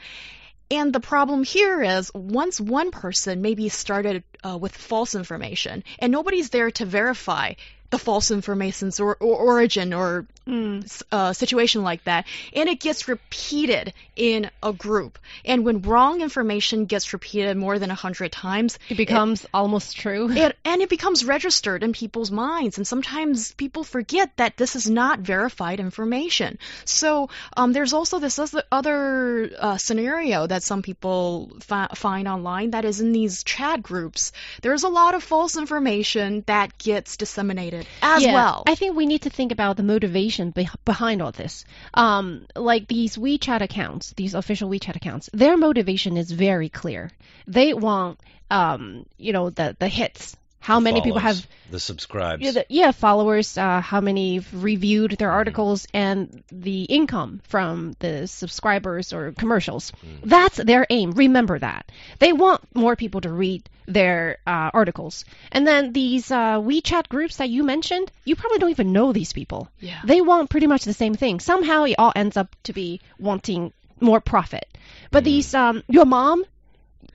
And 0.69 0.91
the 0.91 0.99
problem 0.99 1.43
here 1.43 1.81
is 1.81 2.13
once 2.13 2.59
one 2.59 2.91
person 2.91 3.41
maybe 3.41 3.69
started 3.69 4.23
uh, 4.47 4.57
with 4.57 4.75
false 4.75 5.15
information. 5.15 5.83
And 5.99 6.11
nobody's 6.11 6.49
there 6.49 6.71
to 6.71 6.85
verify 6.85 7.53
the 7.89 7.97
false 7.99 8.31
information's 8.31 8.99
or, 8.99 9.15
or 9.19 9.35
origin 9.37 9.93
or 9.93 10.25
Mm. 10.47 11.03
uh, 11.11 11.33
situation 11.33 11.83
like 11.83 12.05
that, 12.05 12.25
and 12.53 12.69
it 12.69 12.79
gets 12.79 13.09
repeated 13.09 13.93
in 14.15 14.49
a 14.63 14.71
group. 14.71 15.19
And 15.43 15.65
when 15.65 15.81
wrong 15.81 16.21
information 16.21 16.85
gets 16.85 17.11
repeated 17.11 17.57
more 17.57 17.77
than 17.79 17.91
a 17.91 17.95
hundred 17.95 18.31
times, 18.31 18.79
It 18.87 18.95
becomes 18.95 19.45
almost 19.53 19.97
true. 19.97 20.31
it, 20.45 20.55
and 20.63 20.81
it 20.81 20.87
becomes 20.87 21.25
registered 21.25 21.83
in 21.83 21.91
people's 21.91 22.31
minds. 22.31 22.77
And 22.77 22.87
sometimes 22.87 23.51
people 23.55 23.83
forget 23.83 24.31
that 24.37 24.55
this 24.55 24.77
is 24.77 24.89
not 24.89 25.19
verified 25.19 25.81
information. 25.81 26.59
So 26.85 27.27
um, 27.57 27.73
there's 27.73 27.91
also 27.91 28.19
this 28.19 28.39
other- 28.39 28.63
other 28.71 29.51
uh, 29.59 29.75
scenario 29.75 30.47
that 30.47 30.63
some 30.63 30.81
people 30.81 31.51
fi- 31.59 31.89
find 31.93 32.25
online 32.25 32.71
that 32.71 32.85
is 32.85 33.01
in 33.01 33.11
these 33.11 33.43
chat 33.43 33.83
groups. 33.83 34.31
There's 34.61 34.83
a 34.83 34.87
lot 34.89 35.13
of 35.13 35.23
false 35.23 35.57
information 35.57 36.45
that 36.47 36.77
gets 36.77 37.17
disseminated 37.17 37.76
as 38.01 38.23
yeah, 38.23 38.33
well. 38.33 38.63
I 38.67 38.75
think 38.75 38.95
we 38.95 39.05
need 39.05 39.23
to 39.23 39.29
think 39.29 39.51
about 39.51 39.77
the 39.77 39.83
motivation 39.83 40.51
be- 40.51 40.69
behind 40.85 41.21
all 41.21 41.31
this. 41.31 41.65
Um, 41.93 42.45
like 42.55 42.87
these 42.87 43.17
WeChat 43.17 43.61
accounts, 43.61 44.13
these 44.13 44.33
official 44.33 44.69
WeChat 44.69 44.95
accounts, 44.95 45.29
their 45.33 45.57
motivation 45.57 46.17
is 46.17 46.31
very 46.31 46.69
clear. 46.69 47.11
They 47.47 47.73
want, 47.73 48.19
um, 48.49 49.05
you 49.17 49.33
know, 49.33 49.49
the 49.49 49.75
the 49.79 49.87
hits. 49.87 50.35
How 50.67 50.81
many 50.81 50.99
people 50.99 51.19
have 51.19 51.47
the 51.71 51.79
subscribes? 51.79 52.43
Yeah, 52.43 52.51
the, 52.51 52.65
yeah, 52.67 52.91
followers, 52.91 53.57
uh, 53.57 53.79
how 53.79 54.01
many 54.01 54.41
reviewed 54.51 55.11
their 55.11 55.31
articles, 55.31 55.87
and 55.93 56.43
the 56.51 56.83
income 56.83 57.39
from 57.47 57.95
the 57.99 58.27
subscribers 58.27 59.13
or 59.13 59.31
commercials. 59.31 59.93
That's 60.25 60.57
their 60.57 60.85
aim. 60.89 61.11
Remember 61.11 61.57
that. 61.57 61.89
They 62.19 62.33
want 62.33 62.59
more 62.75 62.97
people 62.97 63.21
to 63.21 63.31
read 63.31 63.69
their 63.85 64.39
uh, 64.45 64.71
articles. 64.73 65.23
And 65.53 65.65
then 65.65 65.93
these 65.93 66.31
uh, 66.31 66.59
WeChat 66.59 67.07
groups 67.07 67.37
that 67.37 67.49
you 67.49 67.63
mentioned, 67.63 68.11
you 68.25 68.35
probably 68.35 68.59
don't 68.59 68.71
even 68.71 68.91
know 68.91 69.13
these 69.13 69.31
people. 69.31 69.69
yeah. 69.79 70.01
They 70.03 70.19
want 70.19 70.49
pretty 70.49 70.67
much 70.67 70.83
the 70.83 70.91
same 70.93 71.15
thing. 71.15 71.39
Somehow 71.39 71.85
it 71.85 71.95
all 71.97 72.11
ends 72.13 72.35
up 72.35 72.53
to 72.63 72.73
be 72.73 72.99
wanting 73.17 73.71
more 74.01 74.19
profit. 74.19 74.67
But 75.11 75.23
these, 75.23 75.53
um, 75.53 75.83
your 75.87 76.05
mom, 76.05 76.43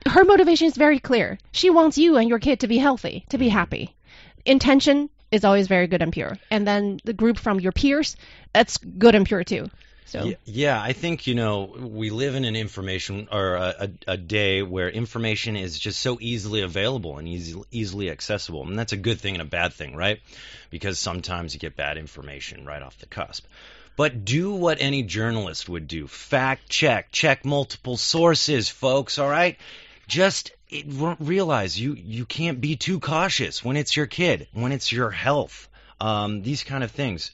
her 0.07 0.23
motivation 0.23 0.67
is 0.67 0.75
very 0.75 0.99
clear. 0.99 1.37
She 1.51 1.69
wants 1.69 1.97
you 1.97 2.17
and 2.17 2.29
your 2.29 2.39
kid 2.39 2.61
to 2.61 2.67
be 2.67 2.77
healthy, 2.77 3.25
to 3.29 3.37
be 3.37 3.49
happy. 3.49 3.95
Intention 4.45 5.09
is 5.31 5.43
always 5.43 5.67
very 5.67 5.87
good 5.87 6.01
and 6.01 6.13
pure. 6.13 6.37
And 6.51 6.67
then 6.67 6.99
the 7.03 7.13
group 7.13 7.37
from 7.37 7.59
your 7.59 7.71
peers, 7.71 8.15
that's 8.53 8.77
good 8.77 9.15
and 9.15 9.25
pure 9.25 9.43
too. 9.43 9.69
So 10.05 10.33
Yeah, 10.45 10.79
I 10.79 10.93
think 10.93 11.25
you 11.25 11.33
know 11.33 11.63
we 11.63 12.11
live 12.11 12.35
in 12.35 12.45
an 12.45 12.55
information 12.55 13.27
or 13.31 13.55
a, 13.55 13.75
a, 13.79 14.11
a 14.13 14.17
day 14.17 14.61
where 14.61 14.87
information 14.87 15.55
is 15.55 15.79
just 15.79 15.99
so 15.99 16.19
easily 16.21 16.61
available 16.61 17.17
and 17.17 17.27
easy, 17.27 17.59
easily 17.71 18.11
accessible, 18.11 18.63
and 18.67 18.77
that's 18.77 18.93
a 18.93 18.97
good 18.97 19.19
thing 19.19 19.33
and 19.33 19.41
a 19.41 19.45
bad 19.45 19.73
thing, 19.73 19.95
right? 19.95 20.19
Because 20.69 20.99
sometimes 20.99 21.55
you 21.55 21.59
get 21.59 21.75
bad 21.75 21.97
information 21.97 22.63
right 22.63 22.83
off 22.83 22.99
the 22.99 23.07
cusp. 23.07 23.45
But 23.95 24.25
do 24.25 24.53
what 24.53 24.81
any 24.81 25.01
journalist 25.01 25.67
would 25.67 25.87
do: 25.87 26.05
fact 26.05 26.69
check, 26.69 27.11
check 27.11 27.43
multiple 27.43 27.97
sources, 27.97 28.69
folks. 28.69 29.17
All 29.17 29.29
right, 29.29 29.57
just 30.07 30.51
it, 30.69 30.85
realize 31.19 31.79
you 31.79 31.93
you 31.93 32.25
can't 32.25 32.59
be 32.59 32.75
too 32.75 32.99
cautious 32.99 33.63
when 33.63 33.77
it's 33.77 33.95
your 33.95 34.05
kid, 34.05 34.47
when 34.53 34.71
it's 34.71 34.91
your 34.91 35.11
health, 35.11 35.67
um, 36.01 36.41
these 36.41 36.63
kind 36.63 36.83
of 36.83 36.91
things. 36.91 37.31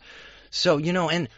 So 0.51 0.77
you 0.77 0.93
know, 0.93 1.09
and 1.09 1.29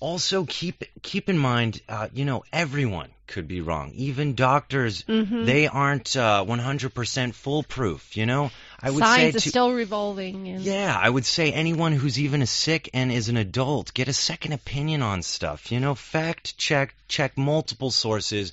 also 0.00 0.44
keep 0.44 0.84
keep 1.02 1.28
in 1.28 1.38
mind, 1.38 1.80
uh, 1.88 2.08
you 2.12 2.24
know, 2.24 2.44
everyone 2.52 3.08
could 3.26 3.46
be 3.48 3.60
wrong. 3.60 3.92
Even 3.94 4.34
doctors, 4.34 5.04
Mhm. 5.04 5.44
they 5.44 5.66
aren't 5.66 6.16
uh, 6.16 6.44
100% 6.44 7.34
foolproof. 7.34 8.16
You 8.16 8.26
know, 8.26 8.50
I 8.80 8.90
would 8.90 9.04
science 9.04 9.32
say 9.32 9.36
is 9.36 9.42
to, 9.44 9.48
still 9.50 9.72
revolving. 9.72 10.48
And 10.48 10.64
yeah, 10.64 10.96
I 10.98 11.10
would 11.10 11.26
say 11.26 11.52
anyone 11.52 11.92
who's 11.92 12.18
even 12.18 12.42
a 12.42 12.46
sick 12.46 12.88
and 12.94 13.12
is 13.12 13.28
an 13.28 13.36
adult, 13.36 13.92
get 13.92 14.08
a 14.08 14.12
second 14.12 14.52
opinion 14.52 15.02
on 15.02 15.22
stuff. 15.22 15.70
You 15.70 15.80
know, 15.80 15.94
fact 15.94 16.56
check, 16.56 16.94
check 17.06 17.36
multiple 17.36 17.90
sources 17.90 18.52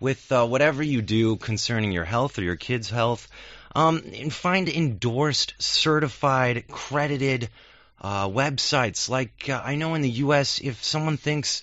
with 0.00 0.30
uh, 0.30 0.46
whatever 0.46 0.82
you 0.82 1.02
do 1.02 1.36
concerning 1.36 1.92
your 1.92 2.04
health 2.04 2.38
or 2.38 2.42
your 2.42 2.56
kid's 2.56 2.90
health. 2.90 3.28
Um, 3.74 4.02
and 4.14 4.32
find 4.32 4.68
endorsed, 4.68 5.54
certified, 5.58 6.64
credited 6.68 7.48
uh, 8.00 8.28
websites. 8.28 9.08
Like 9.08 9.48
uh, 9.48 9.60
I 9.64 9.74
know 9.74 9.94
in 9.94 10.02
the 10.02 10.10
U.S., 10.10 10.60
if 10.60 10.82
someone 10.82 11.16
thinks 11.16 11.62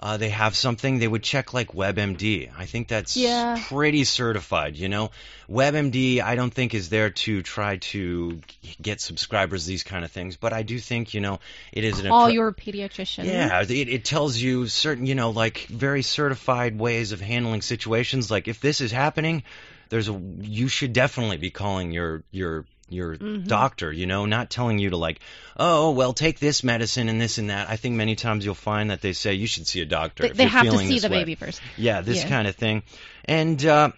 uh, 0.00 0.16
they 0.16 0.28
have 0.28 0.54
something, 0.56 0.98
they 0.98 1.08
would 1.08 1.22
check 1.22 1.54
like 1.54 1.68
WebMD. 1.72 2.50
I 2.58 2.66
think 2.66 2.88
that's 2.88 3.16
Yeah. 3.16 3.62
pretty 3.68 4.04
certified. 4.04 4.76
You 4.76 4.88
know, 4.88 5.10
WebMD 5.48 6.20
I 6.20 6.34
don't 6.34 6.52
think 6.52 6.74
is 6.74 6.88
there 6.88 7.10
to 7.10 7.42
try 7.42 7.76
to 7.78 8.40
get 8.82 9.00
subscribers, 9.00 9.64
these 9.66 9.82
kind 9.82 10.04
of 10.04 10.10
things. 10.10 10.36
But 10.36 10.52
I 10.52 10.62
do 10.62 10.78
think 10.78 11.14
you 11.14 11.20
know 11.20 11.40
it 11.72 11.84
is 11.84 12.00
an 12.00 12.08
Call 12.08 12.28
your 12.30 12.52
pediatrician. 12.52 13.24
yeah, 13.24 13.62
it, 13.62 13.70
it 13.70 14.04
tells 14.04 14.36
you 14.36 14.66
certain, 14.66 15.06
you 15.06 15.14
know, 15.14 15.30
like 15.30 15.66
very 15.68 16.02
certified 16.02 16.78
ways 16.78 17.12
of 17.12 17.20
handling 17.20 17.62
situations. 17.62 18.30
Like 18.30 18.48
if 18.48 18.60
this 18.60 18.80
is 18.80 18.90
happening, 18.90 19.42
there's 19.88 20.08
a 20.08 20.20
you 20.40 20.68
should 20.68 20.92
definitely 20.92 21.36
be 21.38 21.50
calling 21.50 21.92
your 21.92 22.22
your 22.30 22.64
your 22.88 23.16
Mhm. 23.16 23.46
doctor, 23.46 23.90
you 23.92 24.06
know, 24.06 24.26
not 24.26 24.50
telling 24.50 24.78
you 24.78 24.90
to 24.90 24.96
like, 24.96 25.20
oh, 25.56 25.90
well, 25.92 26.12
take 26.12 26.38
this 26.38 26.62
medicine 26.62 27.08
and 27.08 27.20
this 27.20 27.38
and 27.38 27.50
that. 27.50 27.68
I 27.68 27.76
think 27.76 27.94
many 27.96 28.14
times 28.16 28.44
you'll 28.44 28.54
find 28.54 28.90
that 28.90 29.00
they 29.00 29.12
say 29.12 29.34
you 29.34 29.46
should 29.46 29.66
see 29.66 29.80
a 29.80 29.86
doctor 29.86 30.22
They, 30.24 30.30
if 30.30 30.36
they 30.36 30.42
you're 30.44 30.50
have 30.50 30.70
to 30.70 30.78
see 30.78 30.98
the 30.98 31.08
way. 31.08 31.20
baby 31.20 31.34
first. 31.34 31.62
Yeah, 31.76 32.00
this 32.02 32.22
Yeah. 32.22 32.28
kind 32.28 32.46
of 32.48 32.56
thing. 32.56 32.82
And, 33.24 33.64
uh, 33.64 33.92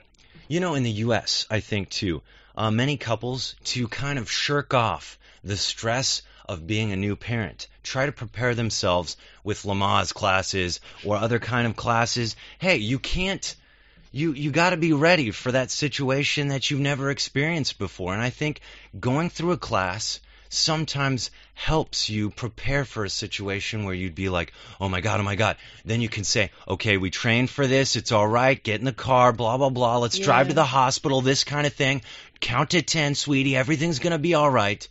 you 0.48 0.60
know, 0.60 0.74
in 0.74 0.82
the 0.84 0.90
U.S., 0.90 1.46
I 1.50 1.60
think 1.60 1.90
too, 1.90 2.22
uh, 2.56 2.70
many 2.70 2.96
couples 2.96 3.56
to 3.64 3.88
kind 3.88 4.18
of 4.18 4.30
shirk 4.30 4.72
off 4.74 5.18
the 5.42 5.56
stress 5.56 6.22
of 6.48 6.66
being 6.66 6.92
a 6.92 6.96
new 6.96 7.16
parent, 7.16 7.66
try 7.82 8.06
to 8.06 8.12
prepare 8.12 8.54
themselves 8.54 9.16
with 9.42 9.62
Lamaze 9.64 10.14
classes 10.14 10.80
or 11.04 11.16
other 11.16 11.40
kind 11.40 11.66
of 11.66 11.74
classes. 11.76 12.36
Hey, 12.58 12.76
you 12.76 12.98
can't. 12.98 13.56
You 14.12 14.32
you 14.32 14.50
got 14.50 14.70
to 14.70 14.76
be 14.76 14.92
ready 14.92 15.30
for 15.30 15.52
that 15.52 15.70
situation 15.70 16.48
that 16.48 16.70
you've 16.70 16.80
never 16.80 17.10
experienced 17.10 17.78
before. 17.78 18.12
And 18.12 18.22
I 18.22 18.30
think 18.30 18.60
going 18.98 19.30
through 19.30 19.52
a 19.52 19.56
class 19.58 20.20
sometimes 20.48 21.30
helps 21.54 22.08
you 22.08 22.30
prepare 22.30 22.84
for 22.84 23.04
a 23.04 23.10
situation 23.10 23.84
where 23.84 23.94
you'd 23.94 24.14
be 24.14 24.28
like, 24.28 24.52
oh 24.80 24.88
my 24.88 25.00
God, 25.00 25.20
oh 25.20 25.24
my 25.24 25.36
God. 25.36 25.56
Then 25.84 26.00
you 26.00 26.08
can 26.08 26.24
say, 26.24 26.50
okay, 26.68 26.96
we 26.96 27.10
trained 27.10 27.50
for 27.50 27.66
this. 27.66 27.96
It's 27.96 28.12
all 28.12 28.26
right. 28.26 28.62
Get 28.62 28.80
in 28.80 28.84
the 28.84 28.92
car, 28.92 29.32
blah, 29.32 29.56
blah, 29.56 29.70
blah. 29.70 29.98
Let's 29.98 30.18
drive 30.18 30.48
to 30.48 30.54
the 30.54 30.64
hospital, 30.64 31.20
this 31.20 31.44
kind 31.44 31.66
of 31.66 31.72
thing. 31.72 32.02
Count 32.40 32.70
to 32.70 32.82
10, 32.82 33.14
sweetie. 33.14 33.56
Everything's 33.56 33.98
going 33.98 34.12
to 34.12 34.18
be 34.18 34.34
all 34.34 34.50
right. 34.50 34.86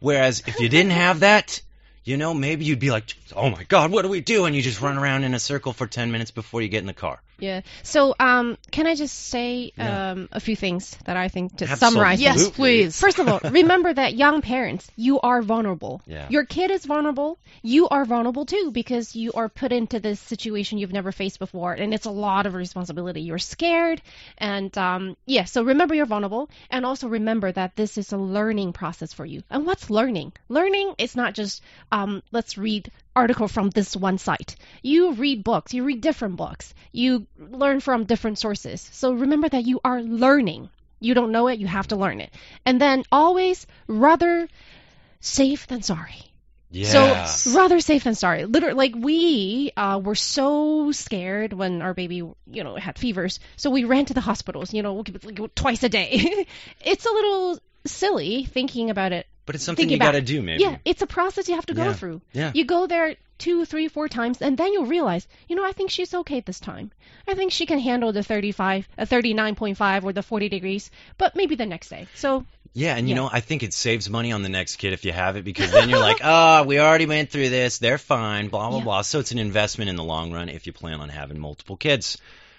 Whereas 0.00 0.42
if 0.46 0.60
you 0.60 0.68
didn't 0.68 0.92
have 1.06 1.20
that, 1.20 1.60
you 2.04 2.16
know, 2.16 2.34
maybe 2.34 2.64
you'd 2.64 2.78
be 2.78 2.90
like, 2.90 3.14
oh 3.34 3.50
my 3.50 3.64
God, 3.64 3.90
what 3.90 4.02
do 4.02 4.08
we 4.08 4.20
do? 4.20 4.44
And 4.44 4.54
you 4.56 4.62
just 4.62 4.80
run 4.80 4.98
around 4.98 5.24
in 5.24 5.34
a 5.34 5.38
circle 5.38 5.72
for 5.72 5.86
10 5.86 6.10
minutes 6.10 6.30
before 6.30 6.62
you 6.62 6.68
get 6.68 6.80
in 6.80 6.86
the 6.86 6.92
car. 6.92 7.20
Yeah. 7.38 7.60
So, 7.82 8.14
um, 8.18 8.56
can 8.70 8.86
I 8.86 8.94
just 8.94 9.14
say 9.14 9.72
Yeah. 9.76 10.10
um, 10.12 10.28
a 10.32 10.40
few 10.40 10.56
things 10.56 10.96
that 11.04 11.16
I 11.16 11.28
think 11.28 11.56
to 11.58 11.64
Absolutely. 11.64 11.76
summarize? 11.78 12.20
Yes, 12.20 12.50
please. 12.50 12.98
First 13.00 13.18
of 13.18 13.28
all, 13.28 13.40
remember 13.50 13.92
that 13.92 14.14
young 14.14 14.42
parents, 14.42 14.90
you 14.96 15.20
are 15.20 15.40
vulnerable. 15.42 16.02
Yeah. 16.06 16.26
Your 16.30 16.44
kid 16.44 16.70
is 16.70 16.84
vulnerable. 16.84 17.38
You 17.62 17.88
are 17.88 18.04
vulnerable 18.04 18.44
too 18.44 18.70
because 18.72 19.14
you 19.14 19.32
are 19.32 19.48
put 19.48 19.72
into 19.72 20.00
this 20.00 20.20
situation 20.20 20.78
you've 20.78 20.92
never 20.92 21.12
faced 21.12 21.38
before, 21.38 21.72
and 21.72 21.94
it's 21.94 22.06
a 22.06 22.10
lot 22.10 22.46
of 22.46 22.54
responsibility. 22.54 23.22
You're 23.22 23.38
scared, 23.38 24.02
and 24.36 24.76
um, 24.76 25.16
yeah. 25.26 25.44
So 25.44 25.62
remember 25.62 25.94
you're 25.94 26.06
vulnerable, 26.06 26.50
and 26.70 26.84
also 26.84 27.08
remember 27.08 27.52
that 27.52 27.76
this 27.76 27.98
is 27.98 28.12
a 28.12 28.18
learning 28.18 28.72
process 28.72 29.12
for 29.12 29.24
you. 29.24 29.42
And 29.50 29.64
what's 29.66 29.90
learning? 29.90 30.32
Learning 30.48 30.94
is 30.98 31.14
not 31.14 31.34
just 31.34 31.62
um, 31.92 32.22
let's 32.32 32.58
read 32.58 32.90
article 33.14 33.48
from 33.48 33.70
this 33.70 33.96
one 33.96 34.18
site. 34.18 34.56
You 34.82 35.12
read 35.12 35.44
books. 35.44 35.74
You 35.74 35.84
read 35.84 36.00
different 36.00 36.36
books. 36.36 36.74
You 36.92 37.26
learn 37.38 37.80
from 37.80 38.04
different 38.04 38.38
sources. 38.38 38.88
So 38.92 39.12
remember 39.12 39.48
that 39.48 39.64
you 39.64 39.80
are 39.84 40.00
learning. 40.00 40.70
You 41.00 41.14
don't 41.14 41.32
know 41.32 41.48
it, 41.48 41.58
you 41.58 41.66
have 41.66 41.88
to 41.88 41.96
learn 41.96 42.20
it. 42.20 42.32
And 42.64 42.80
then 42.80 43.04
always 43.12 43.66
rather 43.86 44.48
safe 45.20 45.66
than 45.66 45.82
sorry. 45.82 46.24
Yeah. 46.70 47.24
So 47.24 47.56
rather 47.56 47.80
safe 47.80 48.04
than 48.04 48.14
sorry. 48.14 48.44
Literally, 48.44 48.74
like 48.74 48.94
we 48.94 49.72
uh, 49.76 50.00
were 50.04 50.14
so 50.14 50.92
scared 50.92 51.52
when 51.52 51.80
our 51.80 51.94
baby, 51.94 52.16
you 52.16 52.64
know, 52.64 52.76
had 52.76 52.98
fevers. 52.98 53.40
So 53.56 53.70
we 53.70 53.84
ran 53.84 54.04
to 54.06 54.14
the 54.14 54.20
hospitals. 54.20 54.74
You 54.74 54.82
know, 54.82 55.02
like, 55.22 55.54
twice 55.54 55.82
a 55.82 55.88
day. 55.88 56.46
it's 56.84 57.06
a 57.06 57.10
little 57.10 57.58
silly 57.86 58.44
thinking 58.44 58.90
about 58.90 59.12
it. 59.12 59.26
But 59.48 59.54
it's 59.54 59.64
something 59.64 59.88
you 59.88 59.98
got 59.98 60.12
to 60.12 60.20
do, 60.20 60.42
maybe. 60.42 60.62
Yeah, 60.62 60.76
it's 60.84 61.00
a 61.00 61.06
process 61.06 61.48
you 61.48 61.54
have 61.54 61.64
to 61.66 61.72
go 61.74 61.84
Yeah. 61.86 61.94
through. 61.94 62.20
Yeah. 62.34 62.50
You 62.54 62.66
go 62.66 62.86
there 62.86 63.16
two, 63.38 63.64
three, 63.64 63.88
four 63.88 64.06
times, 64.06 64.42
and 64.42 64.58
then 64.58 64.74
you'll 64.74 64.84
realize, 64.84 65.26
you 65.48 65.56
know, 65.56 65.64
I 65.64 65.72
think 65.72 65.90
she's 65.90 66.12
okay 66.12 66.40
this 66.40 66.60
time. 66.60 66.92
I 67.26 67.34
think 67.34 67.50
she 67.50 67.64
can 67.64 67.78
handle 67.78 68.12
the 68.12 68.22
35, 68.22 68.86
uh, 68.98 69.02
a 69.04 69.06
39.5 69.06 70.04
or 70.04 70.12
the 70.12 70.22
40 70.22 70.50
degrees, 70.50 70.90
but 71.16 71.34
maybe 71.34 71.54
the 71.54 71.64
next 71.64 71.88
day. 71.88 72.06
So 72.14 72.44
Yeah, 72.74 72.94
and 72.98 73.08
you 73.08 73.14
Yeah. 73.14 73.22
know, 73.22 73.30
I 73.32 73.40
think 73.40 73.62
it 73.62 73.72
saves 73.72 74.10
money 74.10 74.32
on 74.32 74.42
the 74.42 74.50
next 74.50 74.76
kid 74.76 74.92
if 74.92 75.06
you 75.06 75.12
have 75.12 75.36
it 75.36 75.44
because 75.44 75.72
then 75.72 75.88
you're 75.88 75.98
like, 76.10 76.20
oh, 76.22 76.64
we 76.64 76.78
already 76.78 77.06
went 77.06 77.30
through 77.30 77.48
this. 77.48 77.78
They're 77.78 77.96
fine, 77.96 78.48
blah, 78.48 78.68
blah, 78.68 78.78
Yeah. 78.78 78.84
blah. 78.84 79.02
So 79.02 79.18
it's 79.20 79.32
an 79.32 79.38
investment 79.38 79.88
in 79.88 79.96
the 79.96 80.04
long 80.04 80.30
run 80.30 80.50
if 80.50 80.66
you 80.66 80.74
plan 80.74 81.00
on 81.00 81.08
having 81.08 81.38
multiple 81.38 81.78
kids. 81.78 82.18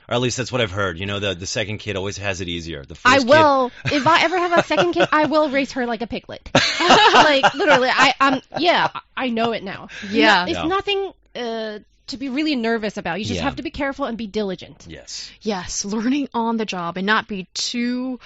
Or 0.09 0.13
at 0.15 0.21
least 0.21 0.37
that's 0.37 0.51
what 0.51 0.59
I've 0.59 0.71
heard. 0.71 0.97
You 0.97 1.05
know, 1.05 1.19
the, 1.19 1.35
the 1.35 1.45
second 1.45 1.77
kid 1.77 1.95
always 1.95 2.17
has 2.17 2.41
it 2.41 2.47
easier. 2.47 2.83
The 2.83 2.95
first 2.95 3.15
I 3.15 3.19
kid, 3.19 3.27
will, 3.29 3.71
if 3.85 4.07
I 4.07 4.23
ever 4.23 4.39
have 4.39 4.57
a 4.57 4.63
second 4.63 4.93
kid, 4.93 5.07
I 5.11 5.25
will 5.27 5.49
raise 5.51 5.73
her 5.73 5.85
like 5.85 6.01
a 6.01 6.07
piglet. 6.07 6.49
like 6.81 7.53
literally, 7.53 7.89
I 7.91 8.13
um 8.19 8.41
yeah, 8.57 8.89
I 9.15 9.29
know 9.29 9.51
it 9.51 9.63
now. 9.63 9.89
Yeah. 10.09 10.45
it's 10.47 10.53
Yeah. 10.53 10.65
nothing 10.65 11.11
uh, 11.35 11.79
to 12.07 12.17
be 12.17 12.29
really 12.29 12.55
nervous 12.55 12.97
about. 12.97 13.19
You 13.19 13.25
just 13.25 13.37
Yeah. 13.37 13.43
have 13.43 13.57
to 13.57 13.61
be 13.63 13.69
careful 13.69 14.05
and 14.05 14.17
be 14.17 14.25
diligent. 14.25 14.87
Yes. 14.89 15.29
Yes, 15.41 15.85
learning 15.85 16.29
on 16.33 16.57
the 16.57 16.65
job 16.65 16.97
and 16.97 17.05
not 17.05 17.27
be 17.27 17.47
too 17.53 18.19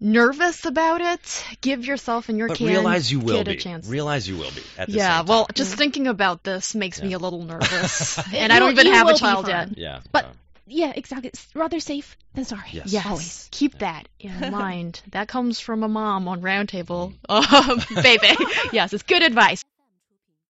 nervous 0.00 0.66
about 0.66 1.00
it. 1.00 1.44
Give 1.62 1.82
yourself 1.86 2.28
and 2.28 2.36
your 2.36 2.48
But 2.48 2.58
kid, 2.58 2.66
realize 2.66 3.10
you 3.10 3.20
will 3.20 3.38
kid 3.38 3.46
be. 3.46 3.52
a 3.52 3.56
chance. 3.56 3.88
Realize 3.88 4.28
you 4.28 4.36
will 4.36 4.50
be 4.50 4.62
at 4.76 4.88
the 4.88 4.94
yeah, 4.94 5.20
same 5.20 5.26
well, 5.28 5.46
time. 5.46 5.54
just 5.54 5.76
thinking 5.76 6.08
about 6.08 6.42
this 6.42 6.74
makes 6.74 7.00
me 7.02 7.14
a 7.14 7.18
little 7.18 7.42
nervous. 7.42 8.18
It 8.18 8.34
and 8.34 8.52
I 8.52 8.58
don't 8.58 8.72
even 8.72 8.92
have 8.92 9.08
a 9.08 9.14
child 9.16 9.48
yet. 9.48 9.78
Yeah. 9.78 10.00
But- 10.12 10.26
Yeah, 10.72 10.92
exactly. 10.94 11.28
It's 11.28 11.46
rather 11.54 11.80
safe 11.80 12.16
than 12.34 12.44
sorry. 12.44 12.68
Yes. 12.72 12.92
Yes, 12.92 13.06
Always. 13.06 13.48
keep 13.50 13.78
that 13.78 14.08
in 14.18 14.50
mind. 14.50 15.02
That 15.10 15.28
comes 15.28 15.60
from 15.60 15.82
a 15.82 15.88
mom 15.88 16.28
on 16.28 16.40
Roundtable. 16.40 17.14
Um, 17.28 17.80
baby. 18.02 18.28
Yes, 18.72 18.92
it's 18.92 19.02
good 19.02 19.22
advice. 19.22 19.62